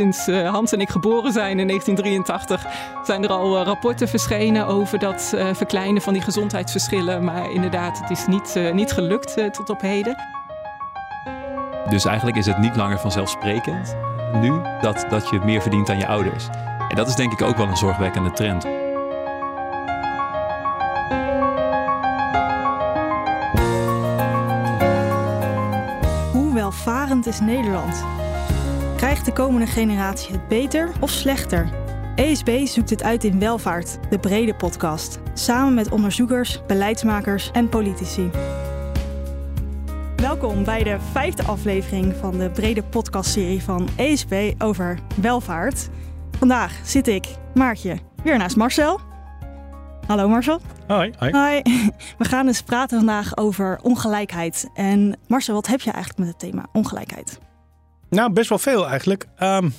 [0.00, 2.66] Sinds Hans en ik geboren zijn in 1983
[3.04, 7.24] zijn er al rapporten verschenen over dat verkleinen van die gezondheidsverschillen.
[7.24, 10.16] Maar inderdaad, het is niet, niet gelukt tot op heden.
[11.88, 13.96] Dus eigenlijk is het niet langer vanzelfsprekend
[14.32, 16.48] nu dat, dat je meer verdient dan je ouders.
[16.88, 18.64] En dat is denk ik ook wel een zorgwekkende trend.
[26.32, 28.04] Hoe welvarend is Nederland?
[29.00, 31.68] Krijgt de komende generatie het beter of slechter?
[32.14, 35.18] ESB zoekt het uit in Welvaart, de brede podcast.
[35.34, 38.30] Samen met onderzoekers, beleidsmakers en politici.
[40.16, 45.88] Welkom bij de vijfde aflevering van de brede podcastserie van ESB over welvaart.
[46.38, 49.00] Vandaag zit ik, Maartje, weer naast Marcel.
[50.06, 50.60] Hallo Marcel.
[50.86, 51.12] Hoi.
[51.18, 51.32] Hoi.
[51.32, 51.62] Hoi.
[52.18, 54.70] We gaan dus praten vandaag over ongelijkheid.
[54.74, 57.49] En Marcel, wat heb je eigenlijk met het thema ongelijkheid?
[58.10, 59.26] Nou, best wel veel eigenlijk.
[59.42, 59.74] Um,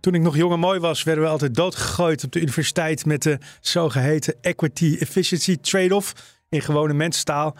[0.00, 3.22] toen ik nog jong en mooi was, werden we altijd doodgegooid op de universiteit met
[3.22, 6.14] de zogeheten equity efficiency trade-off
[6.48, 7.56] in gewone mensentaal.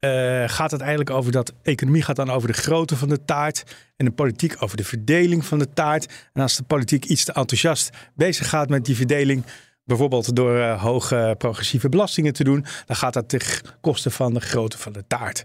[0.00, 3.62] Uh, gaat het eigenlijk over dat economie gaat dan over de grootte van de taart
[3.96, 6.28] en de politiek over de verdeling van de taart.
[6.32, 9.44] En als de politiek iets te enthousiast bezig gaat met die verdeling,
[9.84, 13.40] bijvoorbeeld door uh, hoge progressieve belastingen te doen, dan gaat dat ten
[13.80, 15.42] koste van de grootte van de taart.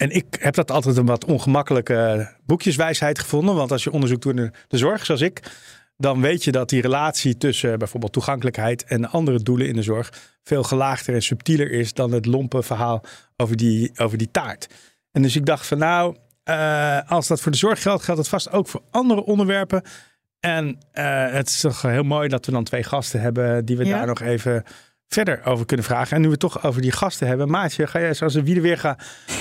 [0.00, 4.34] En ik heb dat altijd een wat ongemakkelijke boekjeswijsheid gevonden, want als je onderzoek doet
[4.34, 5.42] naar de zorg, zoals ik,
[5.96, 10.12] dan weet je dat die relatie tussen bijvoorbeeld toegankelijkheid en andere doelen in de zorg
[10.42, 13.04] veel gelaagder en subtieler is dan het lompe verhaal
[13.36, 14.66] over die, over die taart.
[15.12, 18.28] En dus ik dacht van nou, uh, als dat voor de zorg geldt, geldt het
[18.28, 19.82] vast ook voor andere onderwerpen.
[20.40, 23.84] En uh, het is toch heel mooi dat we dan twee gasten hebben die we
[23.84, 23.96] ja.
[23.96, 24.64] daar nog even
[25.14, 26.16] verder over kunnen vragen.
[26.16, 27.50] En nu we het toch over die gasten hebben.
[27.50, 28.96] Maatje, ga jij zoals een wie weer gaan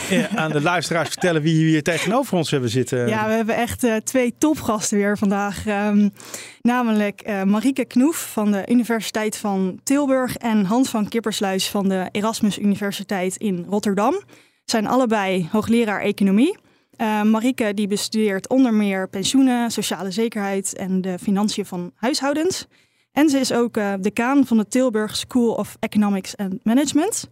[0.10, 3.08] eh, aan de luisteraars vertellen wie hier tegenover ons hebben zitten?
[3.08, 5.66] Ja, we hebben echt uh, twee topgasten weer vandaag.
[5.68, 6.14] Um,
[6.62, 12.08] namelijk uh, Marieke Knoef van de Universiteit van Tilburg en Hans van Kippersluis van de
[12.12, 14.22] Erasmus Universiteit in Rotterdam.
[14.66, 16.58] Zijn allebei hoogleraar economie.
[16.98, 22.68] Uh, Marieke die bestudeert onder meer pensioenen, sociale zekerheid en de financiën van huishoudens.
[23.12, 27.30] En ze is ook uh, decaan van de Tilburg School of Economics and Management.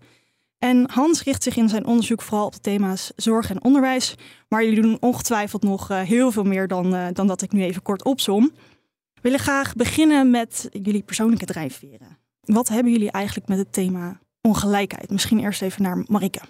[0.60, 4.16] En Hans richt zich in zijn onderzoek vooral op de thema's zorg en onderwijs.
[4.48, 7.64] Maar jullie doen ongetwijfeld nog uh, heel veel meer dan, uh, dan dat ik nu
[7.64, 8.52] even kort opsom.
[9.14, 12.18] We willen graag beginnen met jullie persoonlijke drijfveren.
[12.42, 15.10] Wat hebben jullie eigenlijk met het thema ongelijkheid?
[15.10, 16.42] Misschien eerst even naar Marike.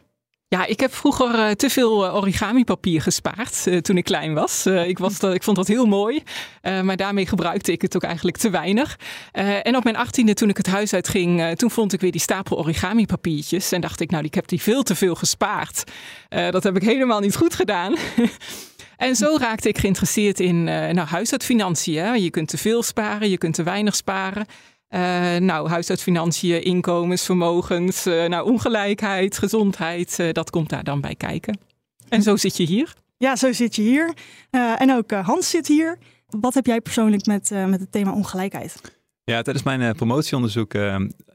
[0.50, 4.66] Ja, ik heb vroeger uh, te veel uh, origami-papier gespaard uh, toen ik klein was.
[4.66, 6.24] ik, was dat, ik vond dat heel mooi,
[6.62, 9.00] maar daarmee gebruikte ik het ook eigenlijk te weinig.
[9.64, 12.58] en op mijn achttiende, toen ik het huis uitging, toen vond ik weer die stapel
[12.58, 13.72] origami-papiertjes.
[13.72, 15.84] En dacht ik, nou, ik heb die veel te veel gespaard.
[16.30, 17.96] dat heb ik helemaal niet goed gedaan.
[18.98, 22.22] En zo raakte ik geïnteresseerd in nou, huishoudfinanciën.
[22.22, 24.46] Je kunt te veel sparen, je kunt te weinig sparen.
[24.90, 31.16] Uh, nou, huishoudfinanciën, inkomens, vermogens, uh, nou, ongelijkheid, gezondheid, uh, dat komt daar dan bij
[31.16, 31.60] kijken.
[32.10, 32.94] En zo zit je hier.
[33.18, 34.14] Ja, zo zit je hier.
[34.78, 35.98] en ook Hans zit hier.
[36.28, 38.82] Wat heb jij persoonlijk met, met het thema ongelijkheid?
[39.24, 40.74] Ja, tijdens mijn promotieonderzoek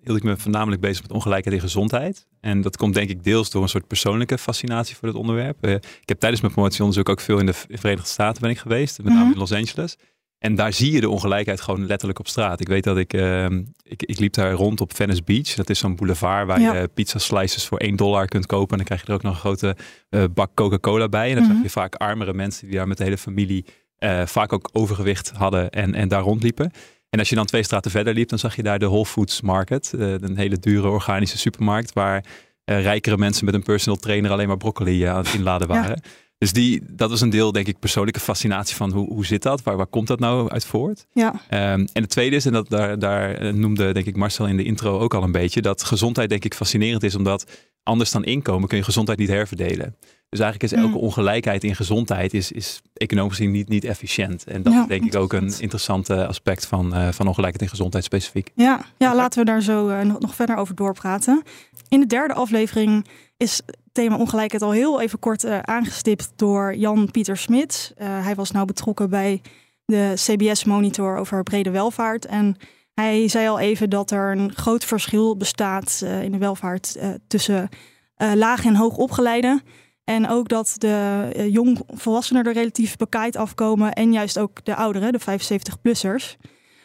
[0.03, 2.27] hield ik me voornamelijk bezig met ongelijkheid in gezondheid.
[2.41, 5.67] En dat komt denk ik deels door een soort persoonlijke fascinatie voor dit onderwerp.
[5.67, 9.07] ik heb tijdens mijn promotieonderzoek ook veel in de Verenigde Staten ben ik geweest, met
[9.07, 9.33] name mm -hmm.
[9.33, 9.97] in Los Angeles.
[10.43, 12.61] En daar zie je de ongelijkheid gewoon letterlijk op straat.
[12.61, 13.45] Ik weet dat ik, uh,
[13.83, 15.55] ik, ik, liep daar rond op Venice Beach.
[15.55, 16.75] Dat is zo'n boulevard waar ja.
[16.75, 18.71] je pizza slices voor 1 dollar kunt kopen.
[18.71, 19.77] En dan krijg je er ook nog een grote
[20.11, 21.29] uh, bak Coca-Cola bij.
[21.29, 21.57] En dan mm -hmm.
[21.57, 23.65] zag je vaak armere mensen die daar met de hele familie
[23.99, 26.71] uh, vaak ook overgewicht hadden en, en daar rondliepen.
[27.11, 29.41] En als je dan twee straten verder liep, dan zag je daar de Whole Foods
[29.41, 29.93] Market.
[29.97, 32.25] Uh, een hele dure organische supermarkt waar
[32.65, 36.01] rijkere mensen met een personal trainer alleen maar broccoli aan het inladen waren.
[36.03, 36.11] Ja.
[36.43, 39.63] Dus die, dat was een deel, denk ik, persoonlijke fascinatie van hoe, hoe zit dat?
[39.63, 41.07] Waar, waar komt dat nou uit voort?
[41.13, 41.29] Ja.
[41.33, 44.65] Um, en het tweede is, en dat, daar, daar noemde denk ik Marcel in de
[44.65, 47.47] intro ook al een beetje, dat gezondheid denk ik fascinerend is, omdat
[47.83, 49.97] anders dan inkomen kun je gezondheid niet herverdelen.
[50.29, 54.45] Dus eigenlijk is elke ongelijkheid in gezondheid is, is economisch gezien niet, niet efficiënt.
[54.45, 57.69] En dat ja, is denk ik ook een interessant aspect van, uh, van ongelijkheid in
[57.69, 58.51] gezondheid specifiek.
[58.55, 61.43] Ja, ja laten we daar zo uh, nog, nog verder over doorpraten.
[61.89, 63.07] In de derde aflevering
[63.37, 63.61] is
[63.93, 67.93] thema ongelijkheid al heel even kort uh, aangestipt door Jan-Pieter Smits.
[67.97, 69.41] hij was nou betrokken bij
[69.85, 72.27] de CBS-monitor over brede welvaart.
[72.27, 72.57] En
[72.95, 77.69] hij zei al even dat er een groot verschil bestaat in de welvaart tussen
[78.17, 79.63] laag en hoog opgeleiden.
[80.05, 83.93] En ook dat de uh, jongvolwassenen er relatief bekaaid afkomen.
[83.93, 86.37] En juist ook de ouderen, de 75-plussers.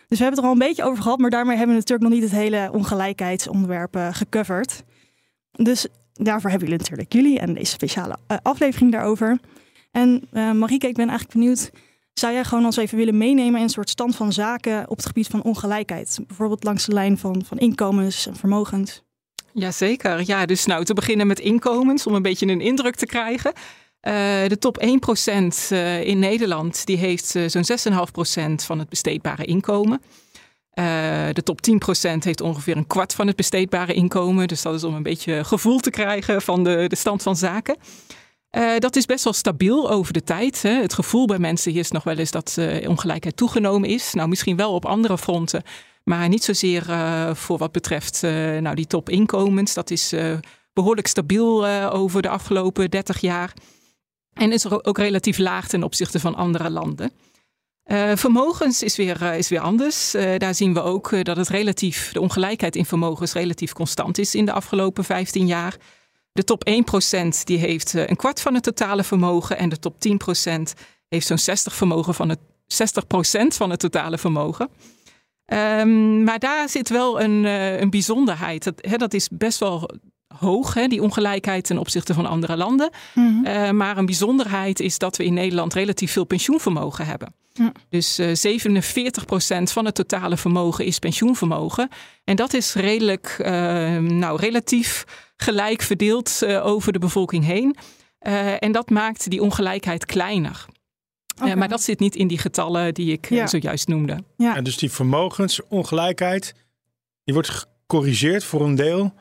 [0.07, 1.19] Dus we hebben het er al een beetje over gehad.
[1.19, 4.83] Maar daarmee hebben we natuurlijk nog niet het hele ongelijkheidsonderwerp gecoverd.
[5.51, 9.39] Dus daarvoor hebben jullie natuurlijk jullie en deze speciale uh, aflevering daarover.
[9.91, 11.71] En Marieke, ik ben eigenlijk benieuwd.
[12.13, 15.05] Zou jij gewoon ons even willen meenemen in een soort stand van zaken op het
[15.05, 16.19] gebied van ongelijkheid?
[16.27, 19.01] Bijvoorbeeld langs de lijn van, van inkomens en vermogens.
[19.53, 20.23] Jazeker.
[20.25, 23.53] Ja, dus nou te beginnen met inkomens om een beetje een indruk te krijgen.
[23.55, 24.13] Uh,
[24.47, 24.87] de top 1%
[25.71, 27.93] uh, in Nederland die heeft uh, zo'n
[28.51, 30.01] 6,5% van het besteedbare inkomen.
[31.33, 34.47] De top 10% heeft ongeveer een kwart van het besteedbare inkomen.
[34.47, 37.77] Dus dat is om een beetje gevoel te krijgen van de, de stand van zaken.
[38.79, 40.62] dat is best wel stabiel over de tijd.
[40.62, 40.81] Hè.
[40.81, 42.57] Het gevoel bij mensen is nog wel eens dat
[42.88, 44.13] ongelijkheid toegenomen is.
[44.13, 45.63] Nou, misschien wel op andere fronten.
[46.03, 46.85] Maar niet zozeer
[47.35, 48.21] voor wat betreft
[48.62, 49.74] nou, die topinkomens.
[49.74, 50.13] Dat is
[50.74, 53.53] behoorlijk stabiel over de afgelopen 30 jaar.
[54.33, 57.12] En is ook relatief laag ten opzichte van andere landen.
[57.88, 60.16] Uh, vermogens is weer, uh, is weer anders.
[60.16, 64.36] Uh, daar zien we ook dat het relatief, de ongelijkheid in vermogens relatief constant is
[64.36, 65.75] in de afgelopen 15 jaar.
[66.31, 70.62] De top 1% die heeft een kwart van het totale vermogen en de top 10%
[71.07, 74.69] heeft zo'n 60, vermogen van het, 60% van het totale vermogen.
[75.54, 77.44] Um, maar daar zit wel een,
[77.81, 78.63] een bijzonderheid.
[78.63, 79.89] Dat, hè, dat is best wel
[80.38, 82.89] hoog, hè, die ongelijkheid ten opzichte van andere landen.
[83.13, 83.45] Mm
[83.75, 87.34] maar een bijzonderheid is dat we in Nederland relatief veel pensioenvermogen hebben.
[87.89, 88.62] Dus uh, eh,
[89.62, 91.89] 47% van het totale vermogen is pensioenvermogen.
[92.24, 93.48] En dat is redelijk, uh,
[93.98, 95.04] nou, relatief
[95.36, 97.75] gelijk verdeeld uh, over de bevolking heen.
[98.59, 100.65] en dat maakt die ongelijkheid kleiner.
[101.42, 101.56] Okay.
[101.56, 103.48] maar dat zit niet in die getallen die ik ja.
[103.48, 104.24] zojuist noemde.
[104.38, 104.56] Ja.
[104.56, 106.53] En dus die vermogensongelijkheid,
[107.24, 109.13] die wordt gecorrigeerd voor een deel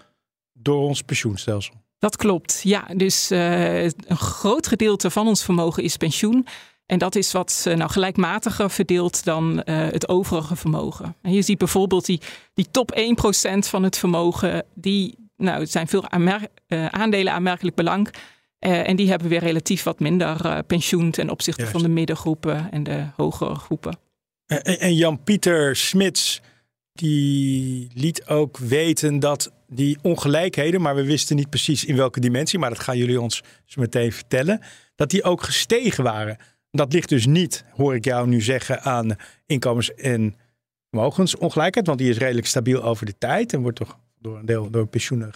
[0.52, 1.74] door ons pensioenstelsel.
[1.98, 2.88] Dat klopt, ja.
[2.94, 6.46] Dus uh, een groot gedeelte van ons vermogen is pensioen.
[6.86, 11.16] En dat is wat uh, nou gelijkmatiger verdeeld dan uh, het overige vermogen.
[11.22, 12.20] En je ziet bijvoorbeeld die,
[12.54, 16.40] die top 1% van het vermogen, die nou, het zijn veel aanmer
[16.90, 18.14] aandelen aanmerkelijk belang.
[18.58, 21.76] en die hebben weer relatief wat minder pensioen ten opzichte Juist.
[21.76, 23.98] van de middengroepen en de hogere groepen.
[24.46, 26.40] En, en Jan-Pieter Smits,
[26.92, 32.58] die liet ook weten dat die ongelijkheden, maar we wisten niet precies in welke dimensie,
[32.58, 34.60] maar dat gaan jullie ons zo meteen vertellen,
[34.94, 36.36] dat die ook gestegen waren.
[36.76, 40.36] Dat ligt dus niet, hoor ik jou nu zeggen, aan inkomens- en
[40.90, 44.70] vermogensongelijkheid, want die is redelijk stabiel over de tijd en wordt toch door een deel
[44.70, 45.30] door pensioenen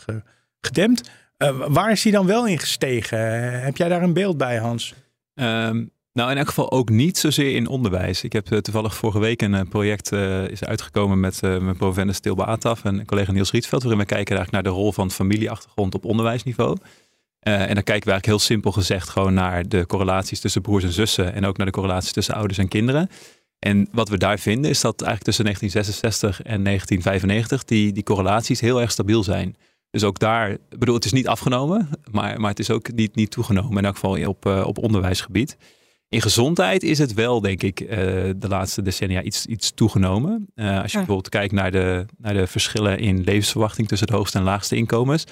[0.60, 1.10] gedempt.
[1.38, 3.18] Uh, waar is die dan wel in gestegen?
[3.60, 4.94] Heb jij daar een beeld bij, Hans?
[5.34, 8.24] Um, nou, in elk geval ook niet zozeer in onderwijs.
[8.24, 10.12] Ik heb uh, toevallig vorige week een uh, project
[10.50, 14.62] is uitgekomen met mijn promovendus Stilbe Ataf en collega Niels Rietveld, waarin we kijken naar
[14.62, 16.76] de rol van familieachtergrond op onderwijsniveau.
[17.40, 20.92] En dan kijken we eigenlijk heel simpel gezegd gewoon naar de correlaties tussen broers en
[20.92, 23.08] zussen en ook naar de correlaties tussen ouders en kinderen.
[23.58, 28.60] En wat we daar vinden is dat eigenlijk tussen 1966 en 1995 die, die correlaties
[28.60, 29.56] heel erg stabiel zijn.
[29.90, 33.14] Dus ook daar, ik bedoel, het is niet afgenomen, maar, maar het is ook niet,
[33.14, 35.56] niet toegenomen, in elk geval op, op onderwijsgebied.
[36.08, 37.88] In gezondheid is het wel, denk ik, uh,
[38.36, 40.46] de laatste decennia iets, iets toegenomen.
[40.54, 40.82] Als je ja.
[40.88, 45.24] bijvoorbeeld kijkt naar de, naar de verschillen in levensverwachting tussen het hoogste en laagste inkomens,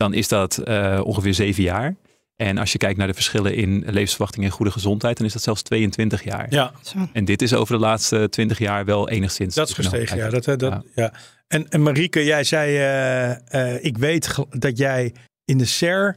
[0.00, 1.94] dan is dat uh, ongeveer zeven jaar.
[2.36, 5.42] En als je kijkt naar de verschillen in levensverwachting en goede gezondheid, dan is dat
[5.42, 6.46] zelfs 22 jaar.
[6.50, 6.72] Ja.
[7.12, 9.54] En dit is over de laatste 20 jaar wel enigszins.
[9.54, 10.30] Dat is gestegen, ja.
[10.30, 10.82] Dat, dat, ja.
[10.94, 11.12] ja.
[11.48, 15.14] En, en Marieke, jij zei, ik weet dat jij
[15.44, 16.16] in de SER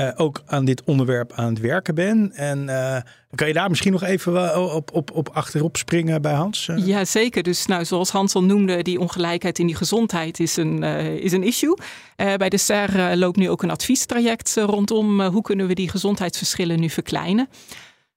[0.00, 2.32] uh, ook aan dit onderwerp aan het werken ben.
[2.34, 2.96] En uh,
[3.34, 6.68] kan je daar misschien nog even op, op, op achterop springen bij Hans?
[6.68, 6.86] Uh.
[6.86, 7.42] Ja, zeker.
[7.42, 10.82] Dus nou, zoals Hans al noemde, die ongelijkheid in die gezondheid is een,
[11.22, 11.78] is een issue.
[12.16, 16.90] bij de SER loopt nu ook een adviestraject rondom hoe kunnen we die gezondheidsverschillen nu
[16.90, 17.48] verkleinen.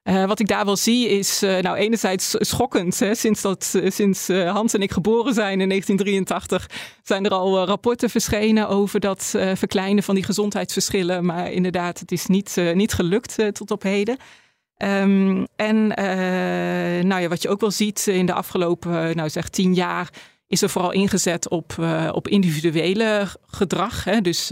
[0.04, 3.00] Uh, wat ik daar wel zie is, uh, nou enerzijds schokkend.
[3.00, 6.70] Hè, sinds, dat, sinds Hans en ik geboren zijn in 1983
[7.04, 11.26] zijn er al rapporten verschenen over dat verkleinen van die gezondheidsverschillen.
[11.26, 14.18] Maar inderdaad, het is niet, niet gelukt tot op heden.
[14.78, 15.88] Um, en
[17.08, 20.10] nou ja, wat je ook wel ziet in de afgelopen nou zeg, tien jaar
[20.48, 21.76] is er vooral ingezet op,
[22.12, 24.04] op individuele gedrag.
[24.04, 24.52] Hè, dus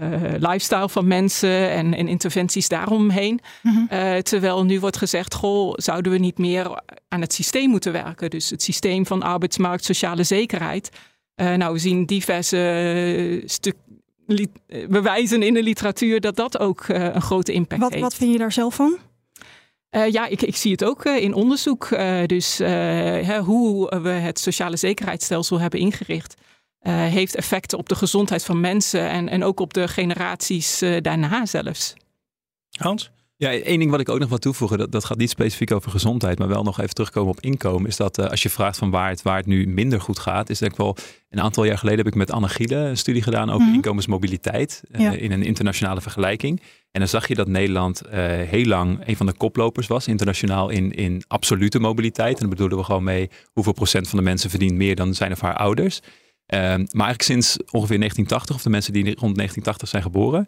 [0.00, 3.40] uh, lifestyle van mensen en, en interventies daaromheen.
[3.62, 3.88] Mm -hmm.
[3.92, 8.30] uh, terwijl nu wordt gezegd, goh, zouden we niet meer aan het systeem moeten werken?
[8.30, 10.90] Dus het systeem van arbeidsmarkt, sociale zekerheid.
[11.36, 13.76] Uh, nou, we zien diverse stuk,
[14.88, 18.02] bewijzen in de literatuur dat dat ook een grote impact wat, heeft.
[18.02, 18.98] Wat vind je daar zelf van?
[19.90, 21.90] Uh, ja, ik, ik, zie het ook uh, in onderzoek.
[21.90, 22.58] Uh, dus
[23.44, 26.34] hoe we het sociale zekerheidsstelsel hebben ingericht.
[26.86, 30.96] Uh, heeft effecten op de gezondheid van mensen en, en ook op de generaties uh,
[31.00, 31.94] daarna zelfs.
[32.70, 33.10] Hans?
[33.38, 35.90] Ja, één ding wat ik ook nog wil toevoegen, dat, dat gaat niet specifiek over
[35.90, 38.90] gezondheid, maar wel nog even terugkomen op inkomen, is dat uh, als je vraagt van
[38.90, 40.96] waar het, waar het nu minder goed gaat, is denk ik wel,
[41.30, 43.74] een aantal jaar geleden heb ik met Anne Giele een studie gedaan over mm -hmm.
[43.74, 45.12] inkomensmobiliteit uh, ja.
[45.12, 46.60] in een internationale vergelijking.
[46.90, 50.68] En dan zag je dat Nederland uh, heel lang een van de koplopers was, internationaal
[50.68, 52.34] in, in absolute mobiliteit.
[52.34, 55.32] En daar bedoelen we gewoon mee hoeveel procent van de mensen verdient meer dan zijn
[55.32, 56.00] of haar ouders.
[56.54, 60.46] Uh, maar eigenlijk sinds ongeveer 1980, of de mensen die rond 1980 zijn geboren,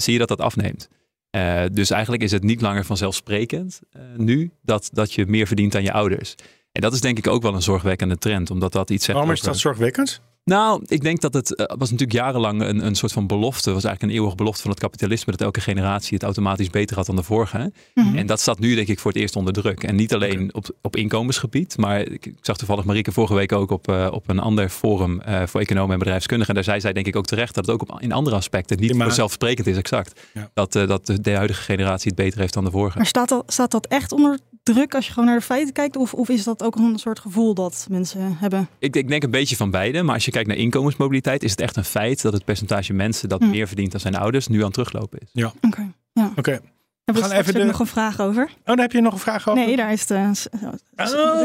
[0.00, 0.88] zie je dat dat afneemt.
[1.36, 5.72] Uh, dus eigenlijk is het niet langer vanzelfsprekend uh, nu dat, dat je meer verdient
[5.72, 6.34] dan je ouders.
[6.72, 9.18] En dat is denk ik ook wel een zorgwekkende trend, omdat dat iets zegt.
[9.18, 10.20] Waarom is dat zorgwekkend?
[10.44, 13.72] Nou, ik denk dat het uh, was natuurlijk jarenlang een, een soort van belofte.
[13.72, 15.32] was eigenlijk een eeuwige belofte van het kapitalisme.
[15.32, 17.58] Dat elke generatie het automatisch beter had dan de vorige.
[17.94, 18.16] Mm -hmm.
[18.16, 19.82] En dat staat nu denk ik voor het eerst onder druk.
[19.82, 21.76] En niet alleen op, op inkomensgebied.
[21.76, 25.20] Maar ik, ik, zag toevallig Marieke vorige week ook op, uh, op een ander forum
[25.28, 26.54] uh, voor economen en bedrijfskundigen.
[26.54, 28.80] En daar zei zij denk ik ook terecht dat het ook op, in andere aspecten
[28.80, 30.20] niet vanzelfsprekend is exact.
[30.34, 30.50] Ja.
[30.54, 32.96] Dat, dat de, de huidige generatie het beter heeft dan de vorige.
[32.96, 35.96] Maar staat dat, staat dat echt onder druk als je gewoon naar de feiten kijkt?
[35.96, 38.68] Of, of is dat ook een soort gevoel dat mensen hebben?
[38.78, 40.02] Ik, ik denk een beetje van beide.
[40.02, 43.28] Maar als je kijkt naar inkomensmobiliteit, is het echt een feit dat het percentage mensen
[43.28, 43.50] dat hm.
[43.50, 45.28] meer verdient dan zijn ouders nu aan het teruglopen is.
[45.32, 45.46] Ja.
[45.46, 45.66] Oké.
[45.66, 45.92] Okay.
[46.12, 46.32] Ja.
[46.36, 46.60] Okay.
[47.04, 47.64] We gaan even de...
[47.64, 48.42] nog een vraag over.
[48.42, 49.64] Oh, daar heb je nog een vraag over?
[49.64, 50.14] Nee, daar is de.
[50.14, 50.64] Oh,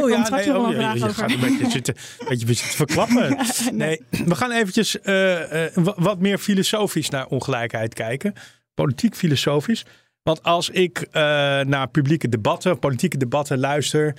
[0.09, 3.37] ja, nee, oh, je, je gaat een beetje zitten, een beetje zitten verklappen.
[3.71, 4.01] nee.
[4.09, 8.33] we gaan eventjes uh, uh, wat meer filosofisch naar ongelijkheid kijken.
[8.73, 9.85] Politiek filosofisch.
[10.29, 11.13] Want als ik uh,
[11.61, 14.15] naar publieke debatten, politieke debatten luister,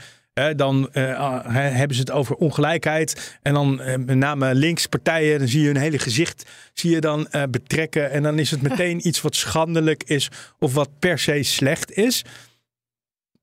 [0.56, 3.38] dan uh, hebben ze het over ongelijkheid.
[3.42, 7.00] En dan uh, met name links partijen, dan zie je hun hele gezicht zie je
[7.00, 8.10] dan, betrekken.
[8.10, 12.24] En dan is het meteen iets wat schandelijk is of wat per se slecht is.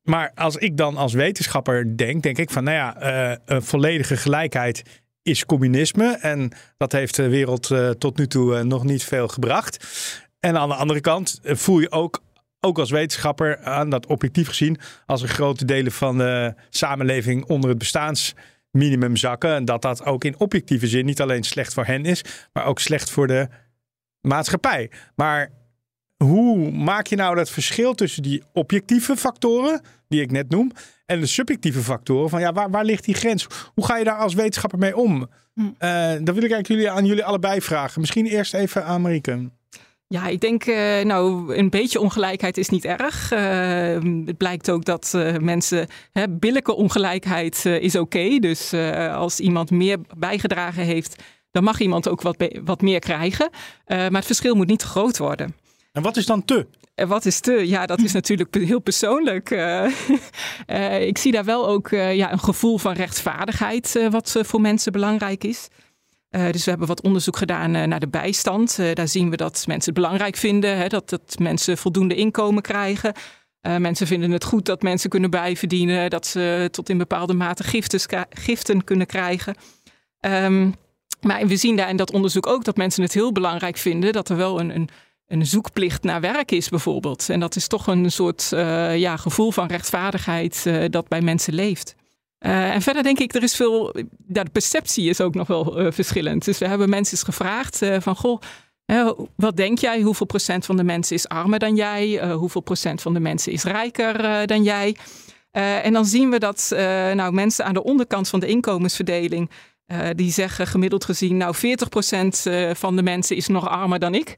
[0.04, 4.84] Maar als ik dan als wetenschapper denk, denk ik van nou ja, een volledige gelijkheid
[5.22, 6.18] is communisme.
[6.22, 9.88] En dat heeft de wereld tot nu toe nog niet veel gebracht.
[10.40, 12.26] En aan de andere kant voel je ook
[12.60, 17.70] ook als wetenschapper aan dat objectief gezien, als er grote delen van de samenleving onder
[17.70, 19.56] het bestaansminimum zakken.
[19.56, 22.22] En dat dat ook in objectieve zin niet alleen slecht voor hen is,
[22.54, 23.48] maar ook slecht voor de
[24.22, 24.92] maatschappij.
[25.16, 25.52] Maar
[26.24, 30.72] hoe maak je nou dat verschil tussen die objectieve factoren, die ik net noem,
[31.06, 32.30] en de subjectieve factoren?
[32.30, 33.48] Van ja, waar, waar ligt die grens?
[33.74, 35.30] Hoe ga je daar als wetenschapper mee om?
[35.54, 35.62] Hm.
[35.62, 38.00] Uh, dat wil ik eigenlijk jullie, aan jullie allebei vragen.
[38.00, 39.50] Misschien eerst even aan Marieke.
[40.10, 43.34] Ja, ik denk, uh, nou, een beetje ongelijkheid is niet erg.
[43.34, 43.40] Uh,
[44.26, 48.18] het blijkt ook dat uh, mensen, hè, billijke ongelijkheid is oké.
[48.18, 48.40] Okay.
[48.40, 48.74] Dus
[49.14, 53.50] als iemand meer bijgedragen heeft, dan mag iemand ook wat, wat meer krijgen.
[53.88, 55.56] maar het verschil moet niet te groot worden.
[55.92, 56.68] En wat is dan te?
[56.96, 57.68] Wat is te?
[57.68, 59.50] Ja, dat is natuurlijk heel persoonlijk.
[61.12, 65.68] ik zie daar wel ook ja, een gevoel van rechtvaardigheid, wat voor mensen belangrijk is.
[66.32, 68.78] Uh, dus we hebben wat onderzoek gedaan uh, naar de bijstand.
[68.80, 72.62] Uh, daar zien we dat mensen het belangrijk vinden, hè, dat, dat mensen voldoende inkomen
[72.62, 73.14] krijgen.
[73.62, 78.06] mensen vinden het goed dat mensen kunnen bijverdienen, dat ze tot in bepaalde mate giftes,
[78.30, 79.56] giften kunnen krijgen.
[80.20, 80.74] Um,
[81.22, 84.30] maar we zien daar in dat onderzoek ook dat mensen het heel belangrijk vinden dat
[84.30, 84.90] er wel een, een,
[85.28, 87.30] een zoekplicht naar werk is, bijvoorbeeld.
[87.30, 88.48] En dat is toch een soort
[88.96, 91.96] ja, gevoel van rechtvaardigheid dat bij mensen leeft.
[92.48, 93.96] Uh, en verder denk ik, er is veel.
[94.28, 96.46] Ja, de perceptie is ook nog wel uh, verschillend.
[96.46, 98.42] Dus we hebben mensen eens gevraagd uh, van goh.
[99.36, 100.02] wat denk jij?
[100.02, 102.32] Hoeveel procent van de mensen is armer dan jij?
[102.34, 104.96] hoeveel procent van de mensen is rijker dan jij?
[105.52, 106.68] en dan zien we dat
[107.14, 109.50] nou, mensen aan de onderkant van de inkomensverdeling,
[110.16, 111.60] die zeggen gemiddeld gezien, nou 40%
[112.78, 114.38] van de mensen is nog armer dan ik.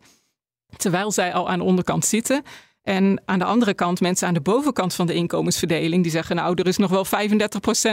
[0.78, 2.44] Terwijl zij al aan de onderkant zitten.
[2.84, 6.54] En aan de andere kant, mensen aan de bovenkant van de inkomensverdeling, die zeggen: Nou,
[6.56, 7.10] er is nog wel 35%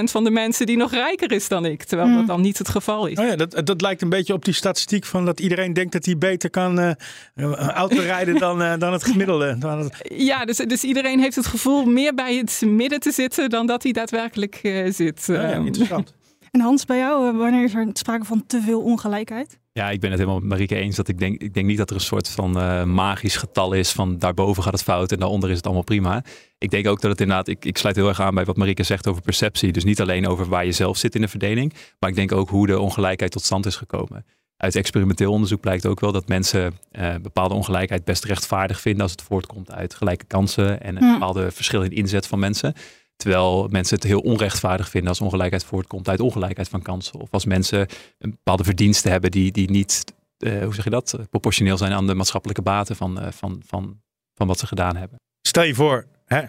[0.02, 1.84] van de mensen die nog rijker is dan ik.
[1.84, 3.18] Terwijl dat dan niet het geval is.
[3.18, 6.04] Oh ja, dat, dat lijkt een beetje op die statistiek van dat iedereen denkt dat
[6.04, 9.56] hij beter kan uh, auto rijden dan, uh, dan het gemiddelde.
[10.02, 13.82] Ja, dus, dus iedereen heeft het gevoel meer bij het midden te zitten dan dat
[13.82, 15.26] hij daadwerkelijk uh, zit.
[15.28, 16.14] Oh ja, interessant.
[16.50, 19.58] en Hans, bij jou, wanneer is er sprake van te veel ongelijkheid?
[19.76, 20.96] Ja, ik ben het helemaal met Marieke eens.
[20.96, 23.92] Dat ik, denk, ik denk niet dat er een soort van uh, magisch getal is
[23.92, 26.24] van daarboven gaat het fout en daaronder is het allemaal prima.
[26.58, 28.82] Ik denk ook dat het inderdaad, ik, ik sluit heel erg aan bij wat Marieke
[28.82, 29.72] zegt over perceptie.
[29.72, 32.48] Dus niet alleen over waar je zelf zit in de verdeling, maar ik denk ook
[32.48, 34.26] hoe de ongelijkheid tot stand is gekomen.
[34.56, 39.10] Uit experimenteel onderzoek blijkt ook wel dat mensen uh, bepaalde ongelijkheid best rechtvaardig vinden als
[39.10, 42.74] het voortkomt uit gelijke kansen en een bepaalde verschil in inzet van mensen.
[43.16, 47.20] Terwijl mensen het heel onrechtvaardig vinden als ongelijkheid voortkomt uit ongelijkheid van kansen.
[47.20, 50.04] Of als mensen een bepaalde verdiensten hebben die, die niet,
[50.38, 54.00] uh, hoe zeg je dat, proportioneel zijn aan de maatschappelijke baten van, uh, van, van,
[54.34, 55.18] van wat ze gedaan hebben.
[55.48, 56.42] Stel je voor, hè,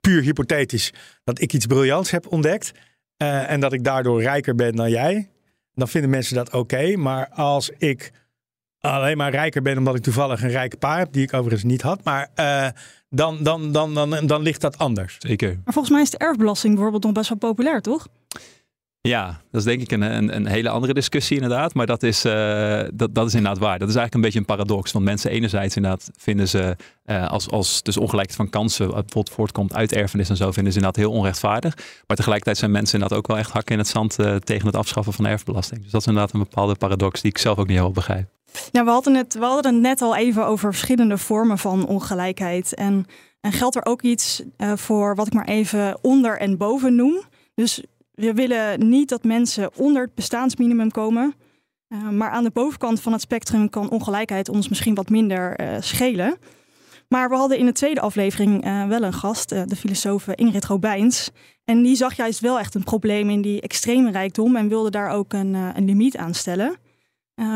[0.00, 0.92] puur hypothetisch,
[1.24, 2.72] dat ik iets briljants heb ontdekt
[3.16, 5.30] en dat ik daardoor rijker ben dan jij.
[5.74, 6.96] Dan vinden mensen dat oké.
[6.96, 8.12] Maar als ik
[8.80, 11.82] alleen maar rijker ben omdat ik toevallig een rijke pa heb, die ik overigens niet
[11.82, 12.04] had.
[12.04, 12.68] Maar uh,
[13.10, 15.16] dan, dan, dan, dan, dan ligt dat anders.
[15.18, 15.60] Zeker.
[15.64, 18.06] Maar volgens mij is de erfbelasting bijvoorbeeld nog best wel populair, toch?
[19.00, 21.74] Ja, dat is denk ik een, een, een hele andere discussie inderdaad.
[21.74, 23.78] Maar dat is, uh, dat, dat is inderdaad waar.
[23.78, 24.92] Dat is eigenlijk een beetje een paradox.
[24.92, 29.74] Want mensen enerzijds inderdaad vinden ze, uh, als, als dus ongelijkheid van kansen bijvoorbeeld voortkomt
[29.74, 31.74] uit erfenis en zo, vinden ze inderdaad heel onrechtvaardig.
[32.06, 34.76] Maar tegelijkertijd zijn mensen inderdaad ook wel echt hakken in het zand uh, tegen het
[34.76, 35.82] afschaffen van erfbelasting.
[35.82, 38.37] Dus dat is inderdaad een bepaalde paradox die ik zelf ook niet helemaal begrijp.
[38.72, 42.74] We hadden, het, net al even over verschillende vormen van ongelijkheid.
[42.74, 43.06] En,
[43.40, 44.42] en geldt er ook iets
[44.74, 47.20] voor wat ik maar even onder en boven noem?
[47.54, 51.34] Dus we willen niet dat mensen onder het bestaansminimum komen.
[51.88, 55.76] Uh, maar aan de bovenkant van het spectrum kan ongelijkheid ons misschien wat minder uh,
[55.80, 56.36] schelen.
[57.08, 61.30] Maar we hadden in de tweede aflevering wel een gast, de filosoof Ingrid Robijns.
[61.64, 65.10] En die zag juist wel echt een probleem in die extreme rijkdom en wilde daar
[65.10, 66.76] ook een, een limiet aan stellen.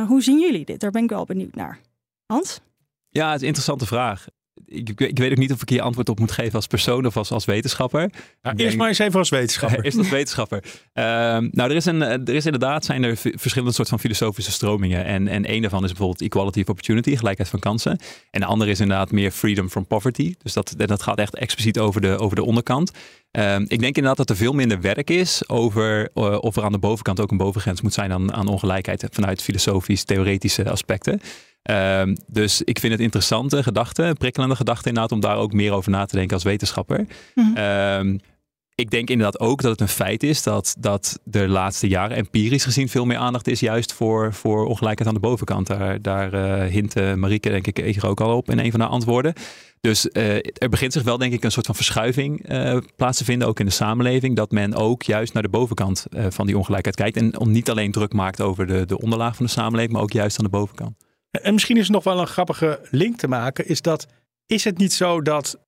[0.07, 0.81] Hoe zien jullie dit?
[0.81, 1.81] Daar ben ik wel benieuwd naar.
[2.27, 2.61] Hans?
[3.09, 4.27] Ja, het is een interessante vraag
[4.67, 7.17] ik, ik, weet ook niet of ik hier antwoord op moet geven als persoon of
[7.17, 8.11] als, als wetenschapper.
[8.43, 9.85] Ja, eerst maar eens even als wetenschapper.
[9.85, 10.65] eerst als wetenschapper.
[10.95, 11.05] Uh,
[11.51, 15.05] nou, er is, een, er is inderdaad zijn er verschillende soorten van filosofische stromingen.
[15.05, 17.99] En, en een daarvan is bijvoorbeeld equality of opportunity, gelijkheid van kansen.
[18.31, 20.35] En de andere is inderdaad meer freedom from poverty.
[20.43, 22.93] Dus dat, dat gaat echt expliciet over de, over de onderkant.
[23.39, 26.73] Uh, ik denk inderdaad dat er veel minder werk is over uh, of er aan
[26.73, 31.21] de bovenkant ook een bovengrens moet zijn aan, aan ongelijkheid vanuit filosofisch-theoretische aspecten.
[31.71, 35.91] Um, dus ik vind het interessante gedachte, prikkelende gedachte inderdaad, om daar ook meer over
[35.91, 37.07] na te denken als wetenschapper.
[37.35, 38.21] Mm um,
[38.75, 42.65] ik denk inderdaad ook dat het een feit is dat, dat de laatste jaren empirisch
[42.65, 45.67] gezien veel meer aandacht is juist voor, voor ongelijkheid aan de bovenkant.
[45.67, 48.89] Daar, daar uh, hint Marieke denk ik hier ook al op in een van haar
[48.89, 49.33] antwoorden.
[49.81, 53.25] Dus uh, er begint zich wel denk ik een soort van verschuiving uh, plaats te
[53.25, 54.37] vinden ook in de samenleving.
[54.37, 57.17] Dat men ook juist naar de bovenkant van die ongelijkheid kijkt.
[57.17, 60.13] En om niet alleen druk maakt over de, de onderlaag van de samenleving, maar ook
[60.13, 60.97] juist aan de bovenkant.
[61.31, 63.69] En misschien is er nog wel een grappige link te maken.
[63.69, 64.07] Is dat,
[64.47, 65.59] is het niet zo dat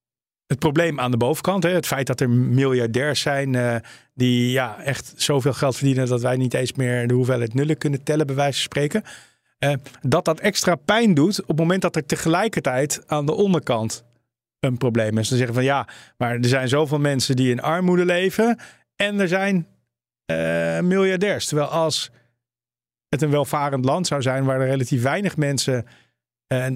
[0.54, 3.76] het probleem aan de bovenkant, hè, het feit dat er miljardairs zijn uh,
[4.14, 8.02] die ja, echt zoveel geld verdienen dat wij niet eens meer de hoeveelheid nullen kunnen
[8.02, 9.02] tellen, bij wijze van spreken.
[9.58, 14.04] Uh, dat dat extra pijn doet op het moment dat er tegelijkertijd aan de onderkant
[14.60, 15.28] een probleem is.
[15.28, 18.58] Dan zeggen van ja, maar er zijn zoveel mensen die in armoede leven
[18.96, 19.66] en er zijn
[20.26, 21.46] uh, miljardairs.
[21.46, 22.10] Terwijl als
[23.08, 25.86] het een welvarend land zou zijn waar er relatief weinig mensen
[26.48, 26.66] uh,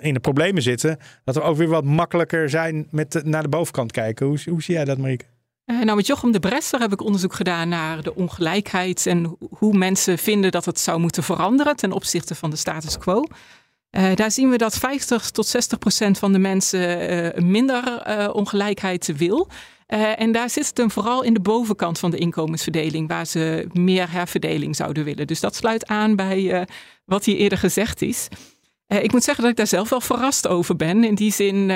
[0.00, 3.92] in de problemen zitten, dat we ook weer wat makkelijker zijn met naar de bovenkant
[3.92, 4.26] kijken.
[4.26, 5.24] Hoe, hoe zie jij dat, Marieke?
[5.66, 9.76] Uh, nou, met Jochem de Bresser heb ik onderzoek gedaan naar de ongelijkheid en hoe
[9.76, 13.24] mensen vinden dat het zou moeten veranderen ten opzichte van de status quo.
[13.90, 19.48] Uh, daar zien we dat 50 tot 60 procent van de mensen minder ongelijkheid wil.
[20.16, 24.10] En daar zit het hem vooral in de bovenkant van de inkomensverdeling, waar ze meer
[24.10, 25.26] herverdeling zouden willen.
[25.26, 26.66] Dus dat sluit aan bij
[27.04, 28.28] wat hier eerder gezegd is.
[28.88, 31.04] Uh, ik moet zeggen dat ik daar zelf wel verrast over ben.
[31.04, 31.68] In die zin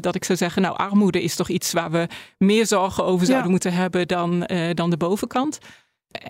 [0.00, 2.06] dat ik zou zeggen, nou armoede is toch iets waar we
[2.38, 3.50] meer zorgen over zouden ja.
[3.50, 5.58] moeten hebben dan, dan de bovenkant.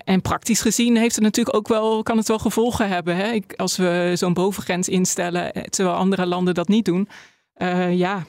[0.05, 3.16] En praktisch gezien heeft het natuurlijk ook wel, kan het wel gevolgen hebben.
[3.16, 3.31] Hè?
[3.31, 7.09] Ik, als we zo'n bovengrens instellen, terwijl andere landen dat niet doen.
[7.90, 8.25] ja,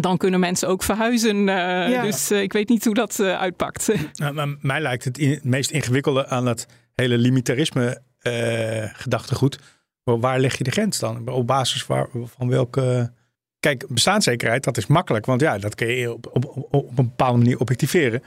[0.00, 1.36] dan kunnen mensen ook verhuizen.
[1.36, 2.02] Uh, ja.
[2.02, 3.88] Dus uh, ik weet niet hoe dat uh, uitpakt.
[4.14, 8.02] Nou, maar mij lijkt het, in, het meest ingewikkelde aan het hele limitarisme
[8.92, 9.58] gedachtegoed.
[10.04, 11.28] Waar leg je de grens dan?
[11.28, 11.84] Op basis
[12.24, 13.12] van welke...
[13.60, 15.26] Kijk, bestaanszekerheid, dat is makkelijk.
[15.26, 18.22] Want ja, dat kun je op, op, op, een bepaalde manier objectiveren.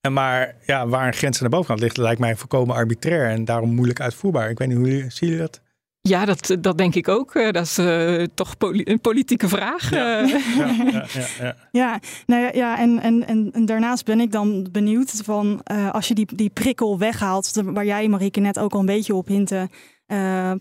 [0.00, 3.30] En maar ja, waar een grens aan de bovenkant ligt, lijkt mij volkomen arbitrair.
[3.30, 4.50] En daarom moeilijk uitvoerbaar.
[4.50, 5.60] Ik weet niet hoe jullie, zien jullie dat?
[6.08, 7.32] Ja, dat, dat denk ik ook.
[7.32, 9.90] Dat is uh, toch poli een politieke vraag.
[9.90, 11.06] Ja, ja, ja,
[11.38, 12.00] ja, ja.
[12.26, 16.08] nou ja, ja en, en, en, en, daarnaast ben ik dan benieuwd van uh, als
[16.08, 19.70] je die, die prikkel weghaalt, waar jij Marieke net ook al een beetje op hinten,
[20.06, 20.52] uh,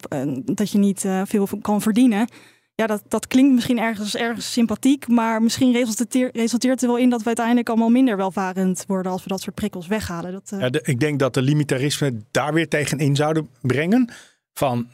[0.46, 2.28] dat je niet veel kan verdienen.
[2.76, 7.10] Ja, dat, dat klinkt misschien ergens, ergens sympathiek, maar misschien resulteert, resulteert er wel in
[7.10, 10.32] dat we uiteindelijk allemaal minder welvarend worden als we dat soort prikkels weghalen.
[10.32, 14.14] Dat, ja, de, ik denk dat de limitarisme daar weer tegenin zouden brengen.
[14.54, 14.88] Van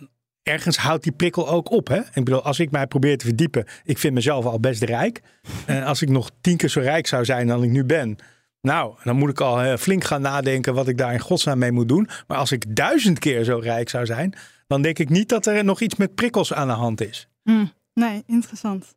[0.48, 1.88] ergens houdt die prikkel ook op.
[1.88, 2.00] Hè?
[2.00, 5.22] Ik bedoel, als ik mij probeer te verdiepen, ik vind mezelf al best rijk.
[5.66, 8.18] En als ik nog tien keer zo rijk zou zijn dan ik nu ben,
[8.62, 11.88] nou, dan moet ik al flink gaan nadenken wat ik daar in godsnaam mee moet
[11.88, 12.10] doen.
[12.28, 14.34] Maar als ik duizend keer zo rijk zou zijn,
[14.68, 17.28] dan denk ik niet dat er nog iets met prikkels aan de hand is.
[17.44, 18.96] Mm, nee, interessant.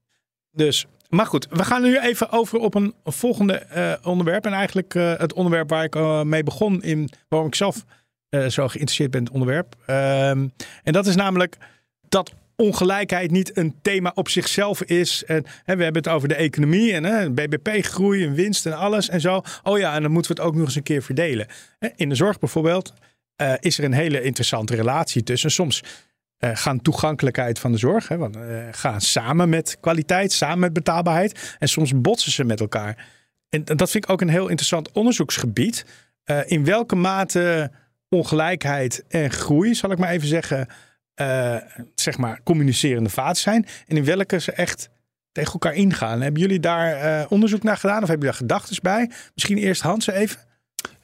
[0.51, 4.45] Dus, maar goed, we gaan nu even over op een volgende uh, onderwerp.
[4.45, 7.85] En eigenlijk uh, het onderwerp waar ik uh, mee begon, in, waarom ik zelf
[8.31, 9.75] uh, zo geïnteresseerd bent in het onderwerp.
[9.81, 11.57] Um, en dat is namelijk
[12.09, 15.25] dat ongelijkheid niet een thema op zichzelf is.
[15.25, 19.09] En hè, we hebben het over de economie en hè, BBP-groei en winst en alles
[19.09, 19.43] en zo.
[19.63, 21.47] Oh ja, en dan moeten we het ook nog eens een keer verdelen.
[21.97, 22.93] In de zorg bijvoorbeeld
[23.43, 25.51] uh, is er een hele interessante relatie tussen.
[25.51, 25.83] Soms
[26.39, 28.09] uh, gaan toegankelijkheid van de zorg.
[28.09, 28.37] Hè, want,
[28.71, 31.57] gaan samen met kwaliteit, samen met betaalbaarheid.
[31.59, 33.07] En soms botsen ze met elkaar.
[33.49, 35.85] En dat vind ik ook een heel interessant onderzoeksgebied.
[36.47, 37.71] in welke mate
[38.11, 40.69] ongelijkheid en groei, zal ik maar even zeggen,
[41.95, 43.67] zeg maar communicerende vaten zijn.
[43.87, 44.91] En in welke ze echt
[45.33, 46.21] tegen elkaar ingaan.
[46.21, 49.11] Hebben jullie daar onderzoek naar gedaan of hebben jullie daar gedachten bij?
[49.35, 50.41] Misschien eerst Hans even.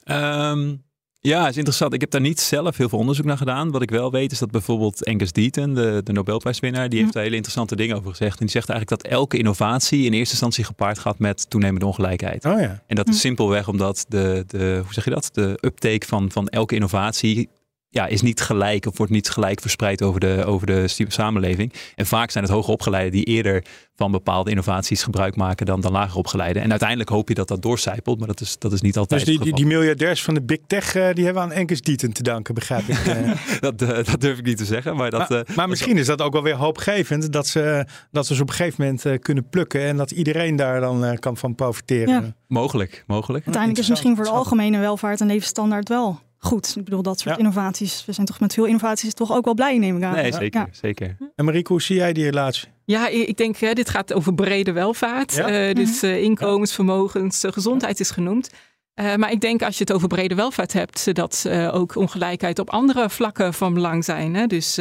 [0.05, 0.85] Um,
[1.27, 1.93] ja, is interessant.
[1.93, 3.71] Ik heb daar niet zelf heel veel onderzoek naar gedaan.
[3.71, 7.23] Wat ik wel weet is dat bijvoorbeeld Angus Deaton, de, de Nobelprijswinnaar, die heeft daar
[7.23, 8.39] hele interessante dingen over gezegd.
[8.39, 12.45] En die zegt eigenlijk dat elke innovatie in eerste instantie gepaard gaat met toenemende ongelijkheid.
[12.45, 12.83] Oh ja.
[12.87, 15.29] En dat is simpelweg omdat de, de, hoe zeg je dat?
[15.33, 17.49] De uptake van, van elke innovatie
[17.89, 21.73] ja, is niet gelijk of wordt niet gelijk verspreid over de, over de samenleving.
[21.95, 23.63] En vaak zijn het hoger opgeleiden die eerder
[23.95, 26.61] van bepaalde innovaties gebruik maken dan, dan lager opgeleiden.
[26.61, 29.39] En uiteindelijk hoop je dat dat doorcijpelt, maar dat is, dat is niet altijd Dus
[29.39, 32.53] die, die, miljardairs van de big tech, uh, die hebben aan Enkers Dieten te danken,
[32.53, 33.05] begrijp ik.
[33.05, 33.31] Uh.
[33.59, 34.95] dat, uh, dat durf ik niet te zeggen.
[34.95, 38.41] Maar, dat, maar, maar misschien is dat ook wel weer hoopgevend, dat ze, dat ze
[38.41, 42.13] op een gegeven moment kunnen plukken en dat iedereen daar dan kan van profiteren.
[42.13, 42.35] Ja.
[42.47, 43.45] Mogelijk, mogelijk.
[43.45, 46.73] Uiteindelijk is misschien voor de algemene welvaart en levensstandaard wel goed.
[46.77, 48.05] Ik bedoel, dat soort innovaties.
[48.05, 50.13] We zijn toch met veel innovaties toch ook wel blij, neem ik aan.
[50.13, 50.59] Nee, zeker.
[50.59, 50.67] Ja.
[50.71, 51.17] zeker.
[51.35, 52.67] En Marieke, hoe zie jij die relatie?
[52.85, 55.35] Ja, ik denk, hè, dit gaat over brede welvaart.
[55.35, 55.67] Ja?
[55.67, 58.49] Uh, dus uh, inkomens, vermogens, uh, gezondheid is genoemd.
[58.95, 63.09] maar ik denk als je het over brede welvaart hebt, dat ook ongelijkheid op andere
[63.09, 64.35] vlakken van belang zijn.
[64.35, 64.47] Hè?
[64.47, 64.79] Dus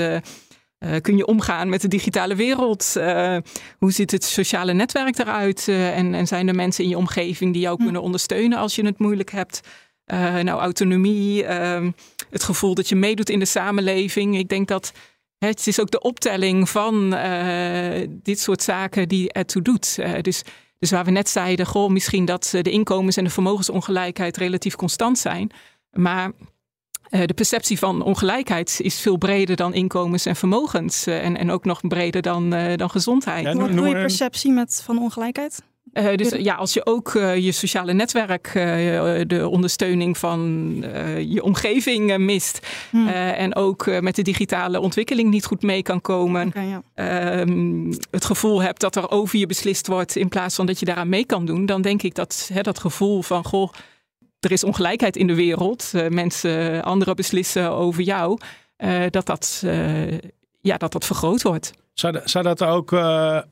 [1.00, 2.92] kun je omgaan met de digitale wereld?
[3.78, 5.68] hoe ziet het sociale netwerk eruit?
[5.68, 7.82] en, en zijn er mensen in je omgeving die jou hm.
[7.82, 9.60] kunnen ondersteunen als je het moeilijk hebt?
[10.12, 11.88] Uh, nou, autonomie, uh,
[12.30, 14.38] het gevoel dat je meedoet in de samenleving.
[14.38, 14.92] Ik denk dat
[15.38, 19.96] het is ook de optelling van uh, dit soort zaken die ertoe doet.
[20.00, 20.42] Uh, dus,
[20.78, 25.18] dus waar we net zeiden, goh, misschien dat de inkomens- en de vermogensongelijkheid relatief constant
[25.18, 25.50] zijn.
[25.90, 26.32] Maar
[27.10, 31.06] de perceptie van ongelijkheid is veel breder dan inkomens en vermogens.
[31.06, 33.44] en, en ook nog breder dan, dan gezondheid.
[33.44, 35.62] Ja, Wat je perceptie met van ongelijkheid?
[35.92, 40.40] Uh, dus ja, als je ook uh, je sociale netwerk, uh, de ondersteuning van
[41.28, 43.08] je omgeving mist hmm.
[43.08, 46.82] en ook met de digitale ontwikkeling niet goed mee kan komen, okay, ja.
[46.94, 50.84] Ehm, het gevoel hebt dat er over je beslist wordt in plaats van dat je
[50.84, 53.72] daaraan mee kan doen, dan denk ik dat hè, dat gevoel van goh,
[54.40, 58.38] er is ongelijkheid in de wereld, mensen, anderen beslissen over jou,
[59.10, 59.62] dat, dat,
[60.60, 61.72] ja, dat dat vergroot wordt.
[61.92, 62.90] Zou, zou dat ook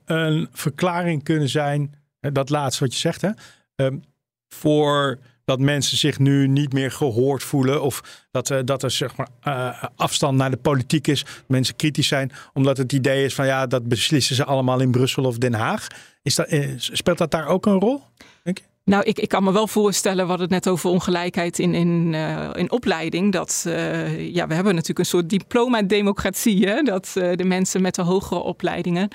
[0.04, 2.02] een verklaring kunnen zijn?
[2.32, 3.30] Dat laatste wat je zegt, hè?
[3.76, 4.02] Um,
[4.48, 7.82] voor dat mensen zich nu niet meer gehoord voelen.
[7.82, 11.24] Of dat, uh, dat er zeg maar, uh, afstand naar de politiek is.
[11.46, 12.32] Mensen kritisch zijn.
[12.52, 15.86] Omdat het idee is van ja, dat beslissen ze allemaal in Brussel of Den Haag.
[16.22, 18.02] Is dat, uh, speelt dat daar ook een rol?
[18.42, 18.64] Denk je?
[18.84, 22.14] Nou, ik, ik kan me wel voorstellen, wat het net over ongelijkheid in, in,
[22.54, 23.32] in opleiding.
[23.32, 23.62] Dat
[24.16, 26.66] ja, we hebben natuurlijk een soort diploma-democratie.
[26.66, 26.82] Hè?
[26.82, 29.08] Dat de mensen met de hogere opleidingen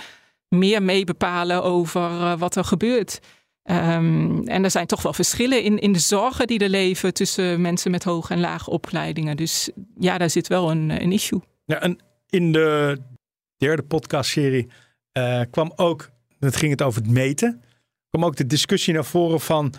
[0.49, 3.19] meer mee bepalen over uh, wat er gebeurt.
[3.63, 7.61] Um, en er zijn toch wel verschillen in, in de zorgen die er leven tussen
[7.61, 9.37] mensen met hoge en lage opleidingen.
[9.37, 11.41] Dus ja, daar zit wel een, een issue.
[11.65, 12.97] Ja, en in de
[13.57, 14.67] derde podcastserie
[15.17, 16.09] uh, kwam ook,
[16.39, 17.63] het ging het over het meten,
[18.09, 19.73] kwam ook de discussie naar voren van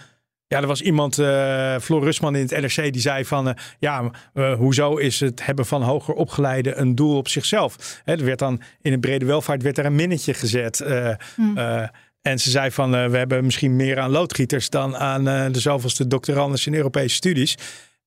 [0.50, 3.48] ja, er was iemand, uh, Floor Rusman in het NRC, die zei van...
[3.48, 8.00] Uh, ja, uh, hoezo is het hebben van hoger opgeleide een doel op zichzelf?
[8.04, 10.84] Hè, er werd dan in een brede welvaart werd er een minnetje gezet.
[11.34, 11.58] Hmm.
[12.22, 14.70] en ze zei van, we hebben misschien meer aan loodgieters...
[14.70, 17.54] dan aan de zoveelste doctorandus in Europese studies.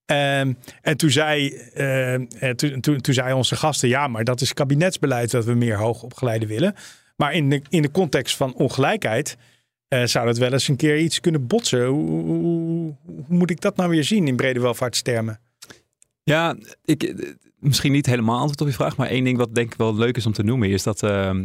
[0.05, 1.57] Um, en toen zei,
[2.55, 3.89] toen, toen, toen zei onze gasten...
[3.89, 6.75] ja, maar dat is kabinetsbeleid dat we meer hoogopgeleide willen.
[7.15, 9.37] Maar in de, in de context van ongelijkheid...
[9.93, 11.85] Uh, zou dat wel eens een keer iets kunnen botsen?
[11.85, 12.95] Hoe, hoe,
[13.27, 15.39] moet ik dat nou weer zien in brede welvaartstermen?
[16.23, 17.13] Ja, ik,
[17.59, 20.17] misschien niet helemaal antwoord op je vraag, maar één ding wat denk ik wel leuk
[20.17, 21.39] is om te noemen is dat uh,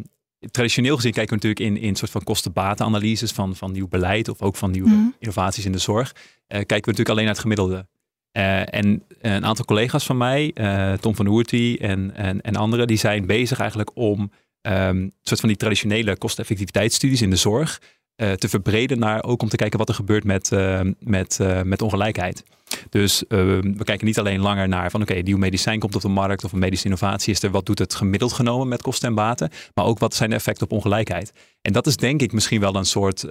[0.50, 4.28] traditioneel gezien kijken we natuurlijk in, in een soort van kosten-batenanalyses van, van nieuw beleid
[4.28, 5.08] of ook van nieuwe mhm.
[5.18, 6.12] innovaties in de zorg.
[6.14, 7.87] Uh, kijken we natuurlijk alleen naar het gemiddelde.
[8.32, 10.52] Uh, en een aantal collega's van mij,
[11.00, 14.32] Tom van Oerti en, en, en anderen, die zijn bezig eigenlijk om um,
[14.72, 17.80] een soort van die traditionele kosteneffectiviteitsstudies in de zorg
[18.18, 21.62] uh, te verbreden naar ook om te kijken wat er gebeurt met, uh, met, uh,
[21.62, 22.44] met ongelijkheid.
[22.90, 26.44] Dus we kijken niet alleen langer naar van oké, nieuw medicijn komt op de markt
[26.44, 29.50] of een medische innovatie is er, wat doet het gemiddeld genomen met kosten en baten,
[29.74, 31.33] maar ook wat zijn de effecten op ongelijkheid.
[31.62, 33.26] En dat is denk ik misschien wel een soort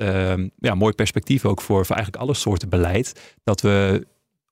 [0.60, 4.06] ja, mooi perspectief ook voor, voor eigenlijk alle soorten beleid, dat we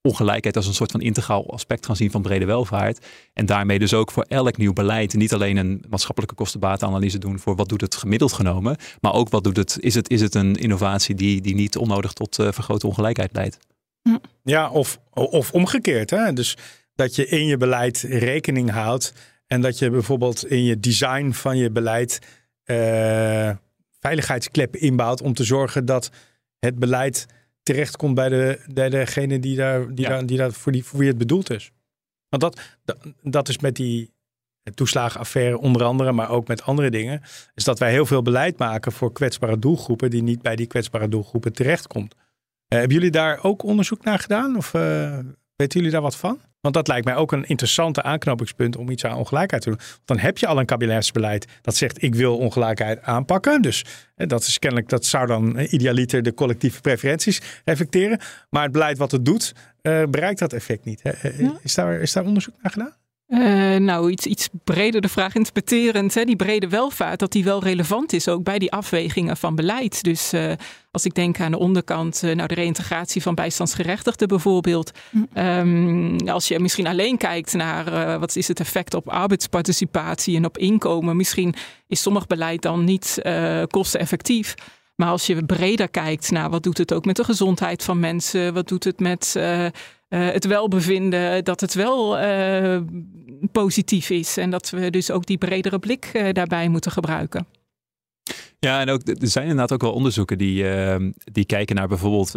[0.06, 3.06] ongelijkheid als een soort van integraal aspect gaan zien van brede welvaart.
[3.34, 7.56] En daarmee dus ook voor elk nieuw beleid niet alleen een maatschappelijke kostenbatenanalyse doen voor
[7.56, 10.56] wat doet het gemiddeld genomen, maar ook wat doet het, is het, is het een
[10.56, 13.58] innovatie die, die niet onnodig tot uh, vergrote ongelijkheid leidt.
[14.44, 16.10] Ja, of, of omgekeerd.
[16.10, 16.34] Hè?
[16.34, 16.58] Dus
[16.96, 19.14] dat je in je beleid rekening houdt
[19.48, 22.20] En dat je bijvoorbeeld in je design van je beleid
[22.66, 23.52] uh,
[24.00, 26.12] veiligheidskleppen inbouwt om te zorgen dat
[26.60, 27.26] het beleid
[27.66, 31.08] terechtkomt bij, de, bij degene die daar, die daar, die daar voor, die, voor wie
[31.08, 31.72] het bedoeld is.
[32.30, 34.14] Want dat, dat, dat is met die
[34.74, 37.22] toeslagenaffaire onder andere, maar ook met andere dingen,
[37.54, 41.08] is dat wij heel veel beleid maken voor kwetsbare doelgroepen die niet bij die kwetsbare
[41.08, 42.14] doelgroepen terechtkomt.
[42.14, 44.56] Uh, hebben jullie daar ook onderzoek naar gedaan?
[44.56, 45.20] Of uh,
[45.56, 46.40] weten jullie daar wat van?
[46.62, 49.78] Want dat lijkt mij ook een interessante aanknopingspunt om iets aan ongelijkheid te doen.
[49.78, 53.62] Want dan heb je al een kabinetsbeleid dat zegt ik wil ongelijkheid aanpakken.
[53.62, 58.20] Dus dat is kennelijk, dat zou dan idealiter de collectieve preferenties reflecteren.
[58.50, 61.02] Maar het beleid wat het doet, uh, bereikt dat effect niet.
[61.62, 62.96] Is, daar, is daar onderzoek naar gedaan?
[63.28, 66.14] Uh, nou, iets, iets breder de vraag interpreterend.
[66.14, 70.04] Hè, die brede welvaart, dat die wel relevant is ook bij die afwegingen van beleid.
[70.04, 70.52] Dus uh,
[70.92, 74.92] als ik denk aan de onderkant, uh, nou, de reïntegratie van bijstandsgerechtigden bijvoorbeeld.
[75.34, 80.58] Um, als je misschien alleen kijkt naar wat is het effect op arbeidsparticipatie en op
[80.58, 81.16] inkomen.
[81.16, 81.56] Misschien
[81.88, 83.20] is sommig beleid dan niet
[83.68, 84.56] kosteneffectief.
[84.96, 88.54] Maar als je breder kijkt naar wat doet het ook met de gezondheid van mensen,
[88.54, 89.66] wat doet het met uh,
[90.10, 92.80] uh, het welbevinden, dat het wel uh,
[93.52, 97.48] positief is en dat we dus ook die bredere blik daarbij moeten gebruiken.
[98.60, 100.66] Ja, en ook er zijn inderdaad ook wel onderzoeken die,
[101.32, 102.36] die kijken naar bijvoorbeeld,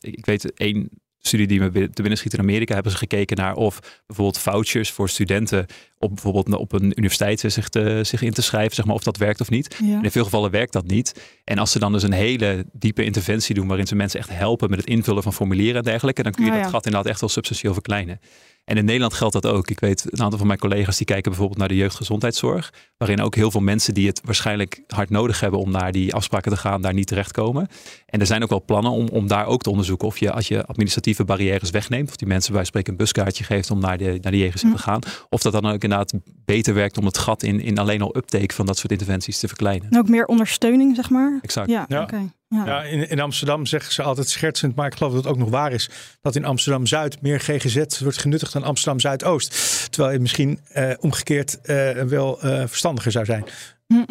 [0.00, 3.54] ik weet één studie die me te binnen schiet in Amerika, hebben ze gekeken naar
[3.54, 5.66] of bijvoorbeeld vouchers voor studenten
[5.98, 9.16] op bijvoorbeeld op een universiteit zich, te, zich in te schrijven, zeg maar, of dat
[9.16, 9.76] werkt of niet.
[10.02, 11.40] In veel gevallen werkt dat niet.
[11.44, 14.70] En als ze dan dus een hele diepe interventie doen, waarin ze mensen echt helpen
[14.70, 17.20] met het invullen van formulieren en dergelijke, dan kun je oh, dat gat inderdaad echt
[17.20, 18.20] wel substantieel verkleinen.
[18.64, 19.70] En in Nederland geldt dat ook.
[19.70, 22.72] Ik weet, een aantal van mijn collega's die kijken bijvoorbeeld naar de jeugdgezondheidszorg.
[22.96, 26.52] Waarin ook heel veel mensen die het waarschijnlijk hard nodig hebben om naar die afspraken
[26.52, 27.68] te gaan, daar niet terechtkomen.
[28.06, 30.48] En er zijn ook wel plannen om, om daar ook te onderzoeken of je als
[30.48, 34.18] je administratieve barrières wegneemt, of die mensen bij spreken een buskaartje geeft om naar de,
[34.20, 35.00] naar de JGZ te gaan.
[35.28, 36.12] Of dat dan ook inderdaad
[36.44, 39.48] beter werkt om het gat in, in alleen al uptake van dat soort interventies te
[39.48, 39.90] verkleinen.
[39.90, 41.38] En ook meer ondersteuning, zeg maar.
[41.42, 41.70] Exact.
[41.70, 42.08] Ja, ja.
[42.54, 42.66] Ja.
[42.66, 45.50] ja in, in, Amsterdam zeggen ze altijd schertsend, maar ik geloof dat het ook nog
[45.50, 49.50] waar is, dat in Amsterdam-Zuid meer GGZ wordt genuttigd dan Amsterdam-Zuidoost.
[49.90, 53.44] Terwijl het misschien uh, omgekeerd uh, wel uh, verstandiger zou zijn.
[53.86, 54.04] Hm.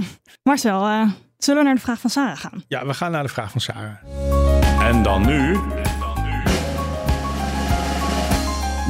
[0.44, 0.82] Marcel,
[1.38, 2.64] zullen we naar de vraag van Sarah gaan?
[2.68, 3.96] Ja, we gaan naar de vraag van Sarah.
[4.82, 5.54] En dan nu...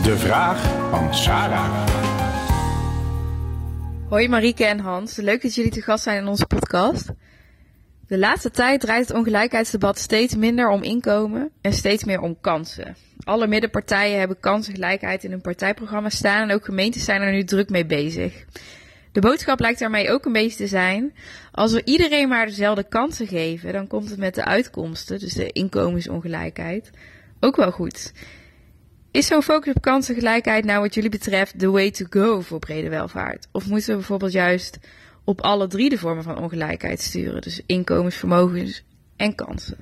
[0.03, 1.87] De vraag van Sarah.
[4.09, 7.11] Hoi Marieke en Hans, leuk dat jullie te gast zijn in onze podcast.
[8.09, 12.95] De laatste tijd draait het ongelijkheidsdebat steeds minder om inkomen en steeds meer om kansen.
[13.23, 17.69] Alle middenpartijen hebben kansengelijkheid in hun partijprogramma staan en ook gemeentes zijn er nu druk
[17.69, 18.45] mee bezig.
[19.11, 21.13] De boodschap lijkt daarmee ook een beetje te zijn:
[21.51, 25.51] als we iedereen maar dezelfde kansen geven, dan komt het met de uitkomsten, dus de
[25.51, 26.89] inkomensongelijkheid,
[27.39, 28.13] ook wel goed.
[29.11, 32.89] Is zo'n focus op kansengelijkheid nou wat jullie betreft the way to go voor brede
[32.89, 33.47] welvaart?
[33.51, 34.79] Of moeten we bijvoorbeeld juist
[35.29, 37.41] op alle drie de vormen van ongelijkheid sturen.
[37.41, 38.83] Dus inkomens, vermogens
[39.15, 39.77] en kansen.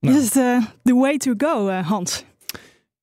[0.00, 0.16] Nou.
[0.16, 2.24] Is het uh, the way to go, uh, Hans?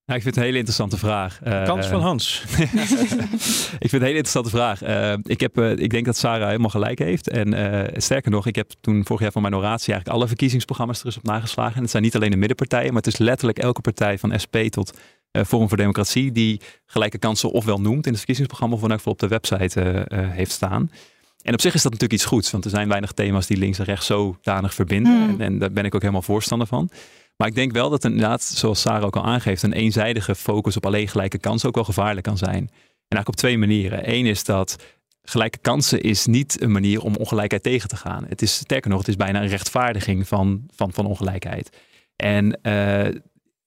[0.05, 1.39] Nou, ik vind het een hele interessante vraag.
[1.43, 2.43] Uh, Kans van Hans.
[2.51, 4.81] ik vind het een hele interessante vraag.
[5.23, 7.29] ik, heb, ik denk dat Sarah helemaal gelijk heeft.
[7.29, 7.47] En
[8.01, 11.17] sterker nog, ik heb toen vorig jaar van mijn oratie eigenlijk alle verkiezingsprogramma's er eens
[11.17, 11.75] op nageslagen.
[11.75, 14.55] En het zijn niet alleen de middenpartijen, maar het is letterlijk elke partij van SP
[14.57, 14.93] tot
[15.45, 19.27] Forum voor Democratie, die gelijke kansen ofwel noemt in het verkiezingsprogramma of ook op de
[19.27, 20.91] website uh, heeft staan.
[21.41, 23.79] En op zich is dat natuurlijk iets goeds, want er zijn weinig thema's die links
[23.79, 25.17] en rechts zodanig verbinden.
[25.17, 25.29] Hmm.
[25.29, 26.89] En, en, daar ben ik ook helemaal voorstander van.
[27.37, 30.85] Maar ik denk wel dat inderdaad, zoals Sarah ook al aangeeft, een eenzijdige focus op
[30.85, 32.69] alleen gelijke kansen ook wel gevaarlijk kan zijn.
[33.07, 34.13] En eigenlijk op twee manieren.
[34.13, 34.83] Eén is dat
[35.23, 38.25] gelijke kansen is niet een manier om ongelijkheid tegen te gaan.
[38.27, 41.77] Het is sterker nog, het is bijna een rechtvaardiging van, van, van ongelijkheid.
[42.15, 43.21] En uh,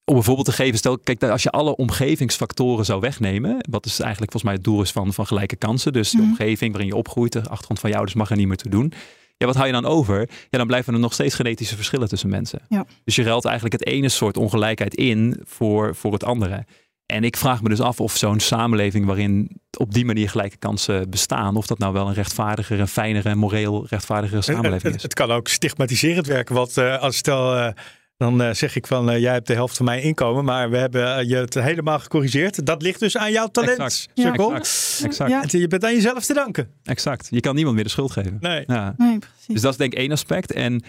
[0.08, 4.32] om bijvoorbeeld te geven, stel, kijk, als je alle omgevingsfactoren zou wegnemen, wat is eigenlijk
[4.32, 6.28] volgens mij het doel is van, van gelijke kansen, dus de mhm.
[6.28, 8.92] omgeving waarin je opgroeit, de achtergrond van jou, dus mag er niet meer te doen.
[9.36, 10.28] Ja, wat hou je dan over?
[10.50, 12.60] Ja, dan blijven er nog steeds genetische verschillen tussen mensen.
[12.68, 12.86] Ja.
[13.04, 16.64] Dus je ruilt eigenlijk het ene soort ongelijkheid in voor, voor het andere.
[17.06, 21.10] En ik vraag me dus af of zo'n samenleving waarin op die manier gelijke kansen
[21.10, 24.92] bestaan, of dat nou wel een rechtvaardigere, een fijnere, moreel rechtvaardigere samenleving is.
[24.92, 26.54] Het, het, kan ook stigmatiserend werken.
[26.54, 27.56] Wat uh, als stel.
[27.56, 27.68] Uh,
[28.16, 30.76] dan uh, zeg ik van, uh, jij hebt de helft van mijn inkomen, maar we
[30.76, 32.66] hebben uh, je het helemaal gecorrigeerd.
[32.66, 34.08] Dat ligt dus aan jouw talent, exact.
[34.14, 35.00] Ja, exact.
[35.04, 35.30] exact.
[35.30, 35.58] Ja.
[35.58, 36.70] Je bent aan jezelf te danken.
[36.84, 37.26] Exact.
[37.30, 38.36] Je kan niemand meer de schuld geven.
[38.40, 38.64] Nee.
[38.66, 38.94] Ja.
[38.96, 39.46] nee precies.
[39.46, 40.52] Dus dat is denk ik één aspect.
[40.52, 40.82] En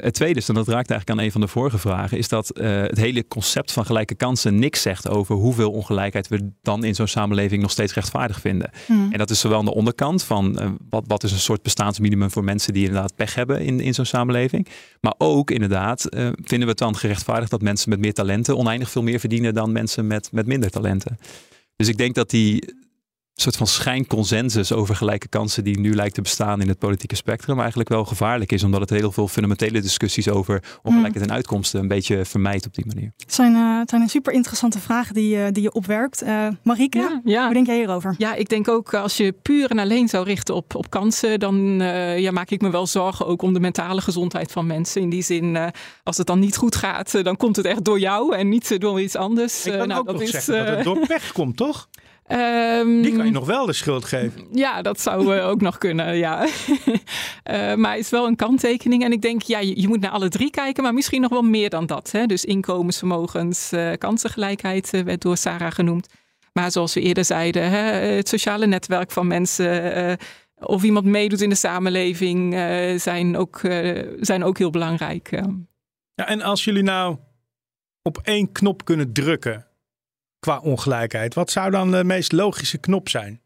[0.00, 2.50] het tweede is, en dat raakt eigenlijk aan een van de vorige vragen, is dat
[2.58, 7.06] het hele concept van gelijke kansen niks zegt over hoeveel ongelijkheid we dan in zo'n
[7.06, 8.70] samenleving nog steeds rechtvaardig vinden.
[8.86, 9.12] Hmm.
[9.12, 12.44] En dat is zowel aan de onderkant van wat, wat is een soort bestaansminimum voor
[12.44, 14.68] mensen die inderdaad pech hebben in, in zo'n samenleving.
[15.00, 19.02] Maar ook inderdaad vinden we het dan gerechtvaardigd dat mensen met meer talenten oneindig veel
[19.02, 21.18] meer verdienen dan mensen met, met minder talenten.
[21.76, 22.74] Dus ik denk dat die,
[23.40, 27.58] soort van schijnconsensus over gelijke kansen die nu lijkt te bestaan in het politieke spectrum
[27.58, 31.88] eigenlijk wel gevaarlijk is, omdat het heel veel fundamentele discussies over ongelijkheid en uitkomsten een
[31.88, 33.12] beetje vermijdt op die manier.
[33.16, 36.22] Het zijn, uh, het zijn super interessante vragen die, uh, die je opwerpt.
[36.22, 37.44] Uh, Marieke, ja, ja.
[37.44, 38.14] hoe denk jij hierover?
[38.18, 41.56] Ja, ik denk ook als je puur en alleen zou richten op, op kansen, dan
[42.16, 45.00] ja, maak ik me wel zorgen ook om de mentale gezondheid van mensen.
[45.00, 45.72] In die zin,
[46.02, 49.00] als het dan niet goed gaat, dan komt het echt door jou en niet door
[49.00, 49.66] iets anders.
[49.66, 51.88] Ik kan nou, ook dat nog is, zeggen dat het door pech komt, toch?
[52.32, 54.46] Um, die kan je nog wel de schuld geven.
[54.52, 56.46] Ja, dat zou uh, ook nog kunnen, ja.
[56.46, 59.04] uh, maar het is wel een kanttekening.
[59.04, 61.42] En ik denk, ja, je, je, moet naar alle drie kijken, maar misschien nog wel
[61.42, 62.10] meer dan dat.
[62.10, 62.26] Hè?
[62.26, 66.08] Dus inkomensvermogens, uh, kansengelijkheid werd door Sarah genoemd.
[66.52, 67.82] Maar zoals we eerder zeiden, hè,
[68.16, 70.18] het sociale netwerk van mensen...
[70.60, 72.54] of iemand meedoet in de samenleving,
[73.00, 73.60] zijn, ook,
[74.20, 75.30] zijn ook heel belangrijk.
[76.14, 77.16] Ja, en als jullie nou
[78.02, 79.67] op één knop kunnen drukken
[80.40, 81.34] qua ongelijkheid.
[81.34, 83.40] Wat zou dan de meest logische knop zijn?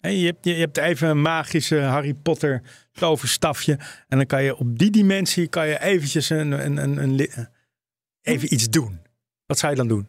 [0.00, 3.78] je, hebt, je hebt even een magische Harry Potter toverstafje.
[4.08, 7.28] En dan kan je op die dimensie kan je eventjes een, een, een, een
[8.22, 9.00] even iets doen.
[9.46, 10.08] Wat zou je dan doen?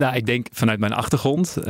[0.00, 1.64] Nou, ik denk vanuit mijn achtergrond uh,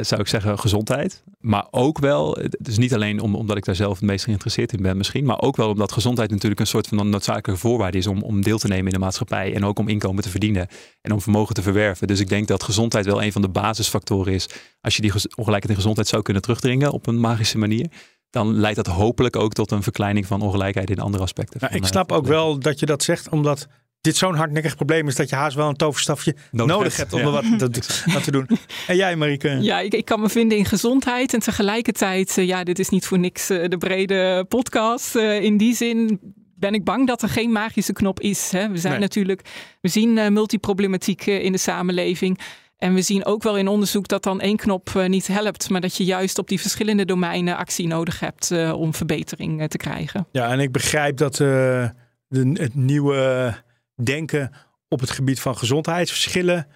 [0.00, 1.22] zou ik zeggen gezondheid.
[1.38, 4.82] Maar ook wel, dus niet alleen om, omdat ik daar zelf het meest geïnteresseerd in
[4.82, 5.24] ben misschien.
[5.24, 8.58] Maar ook wel omdat gezondheid natuurlijk een soort van noodzakelijke voorwaarde is om, om deel
[8.58, 9.54] te nemen in de maatschappij.
[9.54, 10.68] En ook om inkomen te verdienen
[11.00, 12.06] en om vermogen te verwerven.
[12.06, 14.48] Dus ik denk dat gezondheid wel een van de basisfactoren is.
[14.80, 17.86] Als je die ongelijkheid in gezondheid zou kunnen terugdringen op een magische manier
[18.30, 21.60] dan leidt dat hopelijk ook tot een verkleining van ongelijkheid in andere aspecten.
[21.60, 23.68] Nou, ik snap ook wel dat je dat zegt, omdat
[24.00, 27.20] dit zo'n hardnekkig probleem is dat je haast wel een toverstafje nodig, nodig hebt om
[27.20, 27.44] er wat,
[28.14, 28.48] wat, te doen.
[28.86, 29.58] En jij, Marieke?
[29.60, 33.06] Ja, ik, ik, kan me vinden in gezondheid en tegelijkertijd, uh, ja, dit is niet
[33.06, 35.16] voor niks uh, de brede podcast.
[35.16, 36.20] Uh, in die zin
[36.54, 38.50] ben ik bang dat er geen magische knop is.
[38.50, 38.68] Hè?
[38.68, 39.02] We zijn nee.
[39.02, 39.42] natuurlijk,
[39.80, 42.40] we zien multiproblematiek in de samenleving.
[42.76, 45.96] En we zien ook wel in onderzoek dat dan één knop niet helpt, maar dat
[45.96, 50.26] je juist op die verschillende domeinen actie nodig hebt om verbetering te krijgen.
[50.32, 51.90] Ja, en ik begrijp dat de,
[52.54, 53.54] het nieuwe
[54.02, 54.52] denken
[54.88, 56.66] op het gebied van gezondheidsverschillen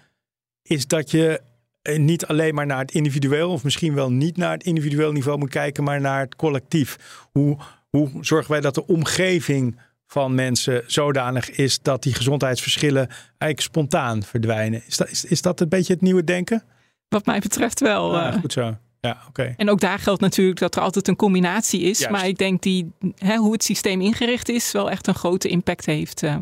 [0.62, 1.40] is dat je
[1.82, 5.38] eh, niet alleen maar naar het individueel, of misschien wel niet naar het individueel niveau
[5.38, 6.96] moet kijken, maar naar het collectief.
[7.32, 7.58] Hoe,
[7.88, 14.22] hoe zorgen wij dat de omgeving van mensen zodanig is dat die gezondheidsverschillen eigenlijk spontaan
[14.22, 14.82] verdwijnen?
[14.86, 16.62] Is dat, is, is dat een beetje het nieuwe denken?
[17.08, 18.18] Wat mij betreft wel.
[18.18, 18.76] Ah, goed zo.
[19.00, 19.54] Ja, oké.
[19.56, 21.98] En ook daar geldt natuurlijk dat er altijd een combinatie is.
[21.98, 22.16] Juist.
[22.16, 25.86] Maar ik denk die, hè, hoe het systeem ingericht is, wel echt een grote impact
[25.86, 26.22] heeft.
[26.22, 26.36] Uh.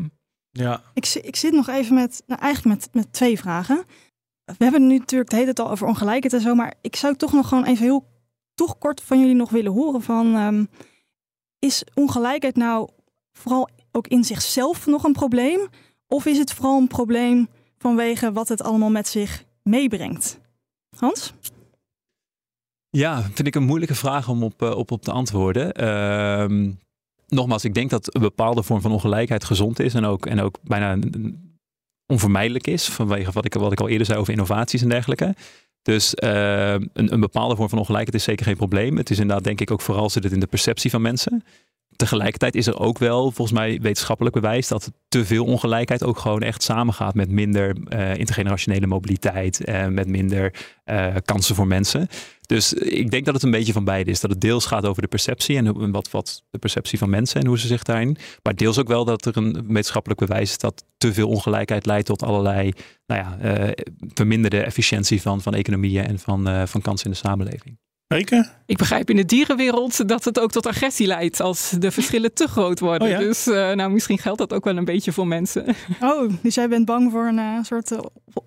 [0.53, 0.81] Ja.
[0.93, 3.83] Ik, ik zit nog even met, nou eigenlijk met, met twee vragen.
[4.45, 6.95] We hebben het nu natuurlijk de hele tijd al over ongelijkheid en zo, maar ik
[6.95, 8.07] zou toch nog gewoon even heel
[8.53, 10.69] toch kort van jullie nog willen horen van, um,
[11.59, 12.89] is ongelijkheid nou
[13.31, 15.67] vooral ook in zichzelf nog een probleem?
[16.07, 20.39] Of is het vooral een probleem vanwege wat het allemaal met zich meebrengt?
[20.97, 21.33] Hans?
[22.89, 25.83] Ja, vind ik een moeilijke vraag om op, op, op te antwoorden.
[25.83, 26.71] Uh,
[27.27, 30.57] nogmaals, ik denk dat een bepaalde vorm van ongelijkheid gezond is en ook, en ook
[30.63, 30.97] bijna
[32.07, 35.35] onvermijdelijk is, vanwege wat ik, wat ik al eerder zei over innovaties en dergelijke.
[35.81, 38.97] Dus uh, een, een, bepaalde vorm van ongelijkheid is zeker geen probleem.
[38.97, 41.43] Het is inderdaad, denk ik, ook vooral zit het in de perceptie van mensen.
[41.95, 46.41] Tegelijkertijd is er ook wel, volgens mij, wetenschappelijk bewijs dat te veel ongelijkheid ook gewoon
[46.41, 50.53] echt samengaat met minder uh, intergenerationele mobiliteit, en uh, met minder
[50.85, 52.07] uh, kansen voor mensen.
[52.41, 54.19] Dus ik denk dat het een beetje van beide is.
[54.19, 57.47] Dat het deels gaat over de perceptie en wat, wat de perceptie van mensen en
[57.47, 58.17] hoe ze zich daarin.
[58.43, 62.05] Maar deels ook wel dat er een wetenschappelijk bewijs is dat te veel ongelijkheid leidt
[62.05, 62.73] tot allerlei
[63.05, 63.73] nou ja,
[64.13, 67.77] verminderde efficiëntie van, van economieën en van, van kansen in de samenleving.
[68.07, 68.49] Marieke?
[68.65, 72.47] Ik begrijp in de dierenwereld dat het ook tot agressie leidt als de verschillen te
[72.47, 73.07] groot worden.
[73.07, 73.19] Oh ja?
[73.19, 75.65] Dus uh, nou, misschien geldt dat ook wel een beetje voor mensen.
[76.01, 77.91] Oh, dus jij bent bang voor een soort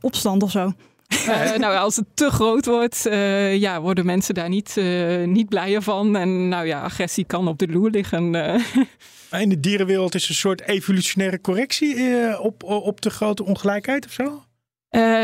[0.01, 0.73] opstand of zo?
[1.09, 5.49] Uh, nou, als het te groot wordt, uh, ja, worden mensen daar niet, uh, niet
[5.49, 6.17] blijer van.
[6.17, 8.35] En nou ja, agressie kan op de loer liggen.
[9.31, 14.43] In de dierenwereld is een soort evolutionaire correctie op, op de grote ongelijkheid of zo?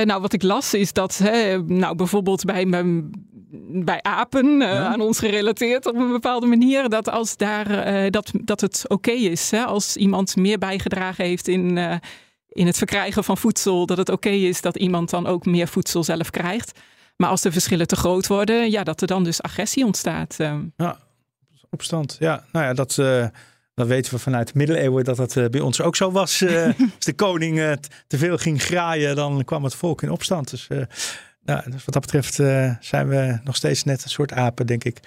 [0.05, 2.67] Nou, wat ik las is dat hè, nou, bijvoorbeeld bij,
[3.85, 4.87] bij apen, ja.
[4.87, 9.23] aan ons gerelateerd op een bepaalde manier, dat, als daar, dat, dat het oké okay
[9.23, 9.51] is.
[9.51, 12.01] Hè, als iemand meer bijgedragen heeft in
[12.53, 15.69] in het verkrijgen van voedsel, dat het oké okay is dat iemand dan ook meer
[15.69, 16.81] voedsel zelf krijgt.
[17.17, 20.37] Maar als de verschillen te groot worden, ja, dat er dan dus agressie ontstaat.
[20.77, 20.99] Ja,
[21.71, 22.17] opstand.
[22.19, 22.99] Ja, nou ja, dat,
[23.75, 26.41] dat weten we vanuit de middeleeuwen dat dat uh, bij ons ook zo was.
[26.41, 26.64] Uh,
[26.97, 30.51] als de koning te veel ging graaien, dan kwam het volk in opstand.
[30.51, 30.68] Dus,
[31.45, 32.35] nou, dus wat dat betreft
[32.81, 35.01] zijn we nog steeds net een soort apen, denk ik.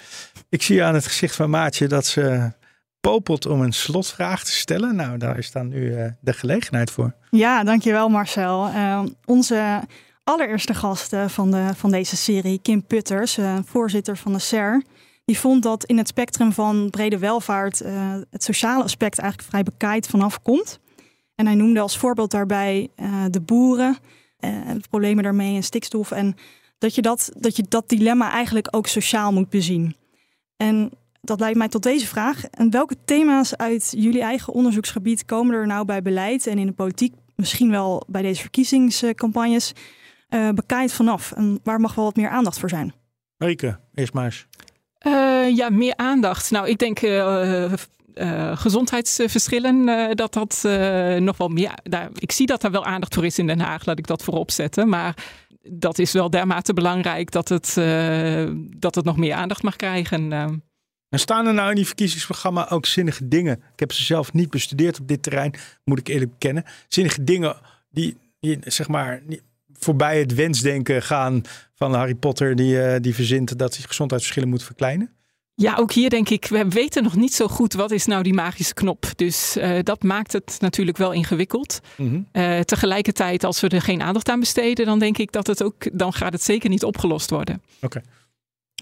[0.48, 2.52] Ik zie aan het gezicht van Maatje dat ze
[3.00, 4.96] popelt om een slotvraag te stellen.
[4.96, 7.14] Nou, daar is dan nu de gelegenheid voor.
[7.30, 8.68] Ja, dankjewel Marcel.
[8.68, 9.80] Uh, onze
[10.24, 14.82] allereerste gast van, de, van deze serie, Kim Putters, voorzitter van de SER.
[15.26, 17.78] Die vond dat in het spectrum van brede welvaart
[18.30, 20.80] het sociale aspect eigenlijk vrij bekaaid vanaf komt.
[21.34, 22.88] En hij noemde als voorbeeld daarbij
[23.30, 23.96] de boeren,
[24.38, 26.10] de problemen daarmee en stikstof.
[26.10, 26.36] En
[26.78, 29.96] dat je dat, dat je dat dilemma eigenlijk ook sociaal moet bezien.
[30.56, 32.44] En dat leidt mij tot deze vraag.
[32.44, 36.72] En welke thema's uit jullie eigen onderzoeksgebied komen er nou bij beleid en in de
[36.72, 39.72] politiek, misschien wel bij deze verkiezingscampagnes,
[40.28, 41.32] uh, vanaf?
[41.32, 42.94] En waar mag wel wat meer aandacht voor zijn?
[43.36, 44.46] Marieke, eerst maar eens.
[45.06, 46.50] Uh, ja, meer aandacht.
[46.50, 47.72] Nou, ik denk uh,
[48.54, 49.86] gezondheidsverschillen,
[50.16, 50.60] dat dat
[51.20, 51.72] nog wel meer.
[51.82, 54.22] Daar, ik zie dat er wel aandacht voor is in Den Haag, laat ik dat
[54.22, 54.88] voorop zetten.
[54.88, 55.14] Maar
[55.68, 57.74] dat is wel dermate belangrijk dat het,
[58.76, 60.32] dat het nog meer aandacht mag krijgen.
[61.08, 63.62] En staan er nou in die verkiezingsprogramma ook zinnige dingen?
[63.72, 65.54] Ik heb ze zelf niet bestudeerd op dit terrein,
[65.84, 66.64] moet ik eerlijk bekennen.
[66.88, 67.56] Zinnige dingen
[67.90, 69.22] die, die zeg maar,
[69.78, 71.42] voorbij het wensdenken gaan
[71.74, 75.10] van Harry Potter, die, uh, die verzint dat zich gezondheidsverschillen moeten verkleinen?
[75.54, 78.34] Ja, ook hier denk ik, we weten nog niet zo goed wat is nou die
[78.34, 79.06] magische knop.
[79.16, 81.80] Dus uh, dat maakt het natuurlijk wel ingewikkeld.
[81.96, 85.62] Mm uh, tegelijkertijd, als we er geen aandacht aan besteden, dan denk ik dat het
[85.62, 87.62] ook, dan gaat het zeker niet opgelost worden.
[87.80, 88.02] Oké.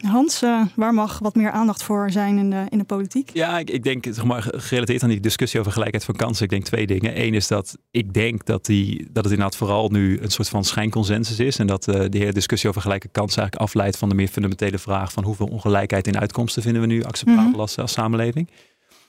[0.03, 3.31] Hans, uh, waar mag wat meer aandacht voor zijn in de, in de politiek?
[3.33, 6.51] Ja, ik, ik denk, zeg maar, gerelateerd aan die discussie over gelijkheid van kansen, ik
[6.51, 7.21] denk twee dingen.
[7.21, 10.65] Eén is dat ik denk dat, die, dat het inderdaad vooral nu een soort van
[10.65, 11.59] schijnconsensus is.
[11.59, 14.79] En dat uh, de hele discussie over gelijke kansen eigenlijk afleidt van de meer fundamentele
[14.79, 17.61] vraag van hoeveel ongelijkheid in uitkomsten vinden we nu acceptabel mm -hmm.
[17.61, 18.51] als, als samenleving.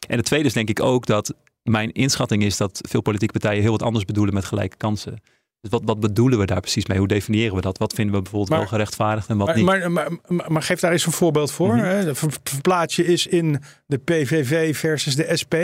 [0.08, 1.34] En het tweede is denk ik ook dat
[1.64, 5.22] mijn inschatting is dat veel politieke partijen heel wat anders bedoelen met gelijke kansen.
[5.62, 6.98] Dus wat, wat bedoelen we daar precies mee?
[6.98, 7.78] Hoe definiëren we dat?
[7.78, 9.66] Wat vinden we bijvoorbeeld maar, wel gerechtvaardigd en wat maar, niet?
[9.66, 10.12] Maar, maar,
[10.52, 11.74] maar, geef daar eens een voorbeeld voor.
[11.74, 12.14] Mm -hmm.
[12.44, 15.56] Verplaats je is in de PVV versus de SP.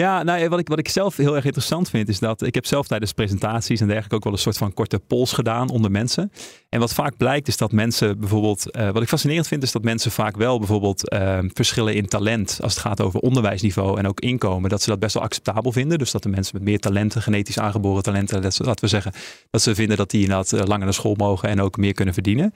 [0.00, 2.66] Ja, nou, wat, ik, wat ik zelf heel erg interessant vind, is dat ik heb
[2.66, 6.32] zelf tijdens presentaties en dergelijke ook wel een soort van korte pols gedaan onder mensen.
[6.68, 9.82] En wat vaak blijkt, is dat mensen bijvoorbeeld, uh, wat ik fascinerend vind, is dat
[9.82, 14.20] mensen vaak wel bijvoorbeeld uh, verschillen in talent als het gaat over onderwijsniveau en ook
[14.20, 15.98] inkomen, dat ze dat best wel acceptabel vinden.
[15.98, 19.12] Dus dat de mensen met meer talenten, genetisch aangeboren talenten, dat, laten we zeggen,
[19.50, 22.14] dat ze vinden dat die inderdaad uh, langer naar school mogen en ook meer kunnen
[22.14, 22.52] verdienen.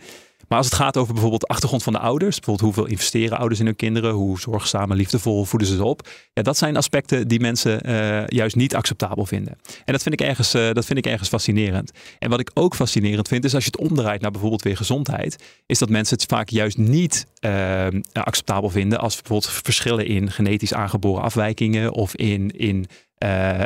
[0.50, 3.60] Maar als het gaat over bijvoorbeeld de achtergrond van de ouders, bijvoorbeeld hoeveel investeren ouders
[3.60, 7.28] in hun kinderen, hoe zorgzaam en liefdevol voeden ze ze op, ja, dat zijn aspecten
[7.28, 9.58] die mensen uh, juist niet acceptabel vinden.
[9.84, 11.90] En dat vind, ik ergens, uh, dat vind ik ergens fascinerend.
[12.18, 15.44] En wat ik ook fascinerend vind, is als je het omdraait naar bijvoorbeeld weer gezondheid,
[15.66, 20.74] is dat mensen het vaak juist niet uh, acceptabel vinden als bijvoorbeeld verschillen in genetisch
[20.74, 22.86] aangeboren afwijkingen of in, in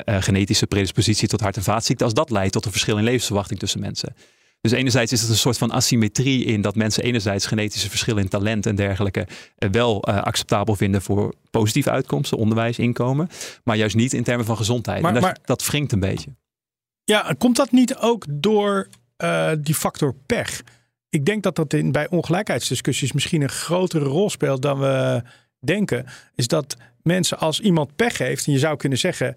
[0.04, 3.80] genetische predispositie tot hart- en vaatziekten, als dat leidt tot een verschil in levensverwachting tussen
[3.80, 4.14] mensen.
[4.64, 8.28] Dus enerzijds is het een soort van asymmetrie in dat mensen enerzijds genetische verschillen in
[8.28, 13.28] talent en dergelijke wel uh, acceptabel vinden voor positieve uitkomsten, onderwijs, inkomen,
[13.64, 15.00] maar juist niet in termen van gezondheid.
[15.00, 16.30] Maar, en dat, maar, dat wringt een beetje.
[17.04, 18.88] Ja, komt dat niet ook door
[19.18, 20.62] uh, die factor pech?
[21.08, 25.22] Ik denk dat dat in, bij ongelijkheidsdiscussies misschien een grotere rol speelt dan we
[25.60, 26.06] denken.
[26.34, 29.36] Is dat mensen als iemand pech heeft, en je zou kunnen zeggen,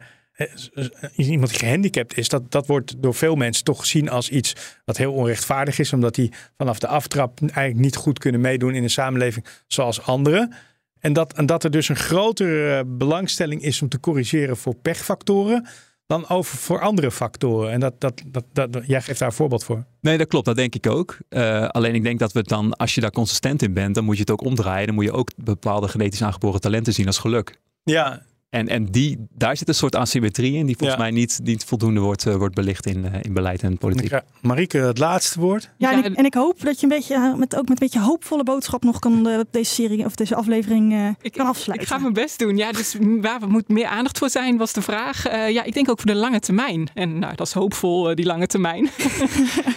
[1.15, 4.97] iemand die gehandicapt is, dat, dat wordt door veel mensen toch gezien als iets wat
[4.97, 8.89] heel onrechtvaardig is, omdat die vanaf de aftrap eigenlijk niet goed kunnen meedoen in een
[8.89, 10.53] samenleving zoals anderen.
[10.99, 15.67] En dat, en dat er dus een grotere belangstelling is om te corrigeren voor pechfactoren
[16.07, 17.71] dan over voor andere factoren.
[17.71, 19.85] En dat, dat, dat, dat, jij geeft daar een voorbeeld voor.
[20.01, 20.45] Nee, dat klopt.
[20.45, 21.17] Dat denk ik ook.
[21.29, 24.03] Uh, alleen ik denk dat we het dan, als je daar consistent in bent, dan
[24.03, 24.85] moet je het ook omdraaien.
[24.85, 27.59] Dan moet je ook bepaalde genetisch aangeboren talenten zien als geluk.
[27.83, 31.05] Ja, en, en die, daar zit een soort asymmetrie in, die volgens ja.
[31.05, 34.09] mij niet, niet voldoende wordt, uh, wordt belicht in, uh, in beleid en politiek.
[34.09, 35.69] Ja, Marieke, het laatste woord.
[35.77, 37.99] Ja, en ik, en ik, hoop dat je een beetje, met, ook met een beetje
[37.99, 41.87] hoopvolle boodschap nog kan uh, deze serie of deze aflevering ik, kan afsluiten.
[41.87, 42.57] Ik ga mijn best doen.
[42.57, 45.23] Ja, dus waar moet meer aandacht voor zijn, was de vraag.
[45.51, 46.89] ja, ik denk ook voor de lange termijn.
[46.93, 48.89] En nou, dat is hoopvol, die lange termijn.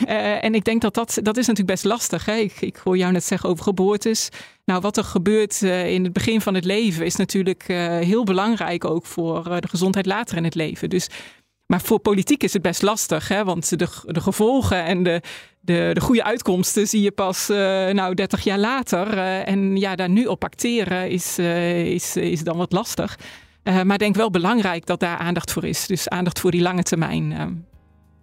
[0.46, 2.24] en ik denk dat dat, dat is natuurlijk best lastig.
[2.24, 2.34] Hè?
[2.34, 4.28] Ik, ik hoor jou net zeggen over geboortes.
[4.70, 8.24] Nou, wat er gebeurt uh, in het begin van het leven is natuurlijk uh, heel
[8.24, 10.90] belangrijk ook voor uh, de gezondheid later in het leven.
[10.90, 11.08] Dus,
[11.66, 13.44] maar voor politiek is het best lastig, hè?
[13.44, 15.20] want de, de gevolgen en de,
[15.60, 17.48] de, de goede uitkomsten zie je pas
[17.92, 19.18] nou 30 jaar later.
[19.44, 23.18] en ja, daar nu op acteren is, is, is dan wat lastig.
[23.62, 25.86] maar ik denk wel belangrijk dat daar aandacht voor is.
[25.86, 27.64] Dus aandacht voor die lange termijn.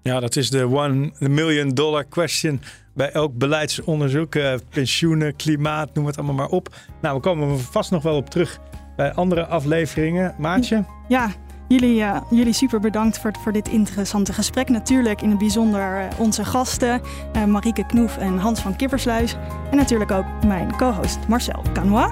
[0.04, 2.62] Ja, dat is de one million dollar question
[2.98, 4.36] bij elk beleidsonderzoek.
[4.36, 6.76] Uh, pensioenen, klimaat, noem het allemaal maar op.
[7.02, 8.60] Nou, we komen vast nog wel op terug
[8.96, 10.36] bij andere afleveringen.
[10.38, 10.84] Maatje?
[11.08, 11.30] Ja,
[11.68, 14.70] jullie, uh, jullie super bedankt voor, voor dit interessante gesprek.
[14.70, 17.02] Natuurlijk in het bijzonder uh, onze gasten,
[17.48, 19.36] Marieke Knoef en Hans van Kippersluis.
[19.72, 22.12] En natuurlijk ook mijn co-host Marcel Canois.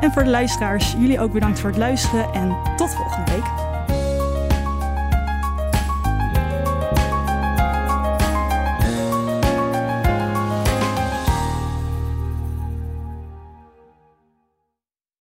[0.00, 3.57] En voor de luisteraars, jullie ook bedankt voor het luisteren en tot volgende week.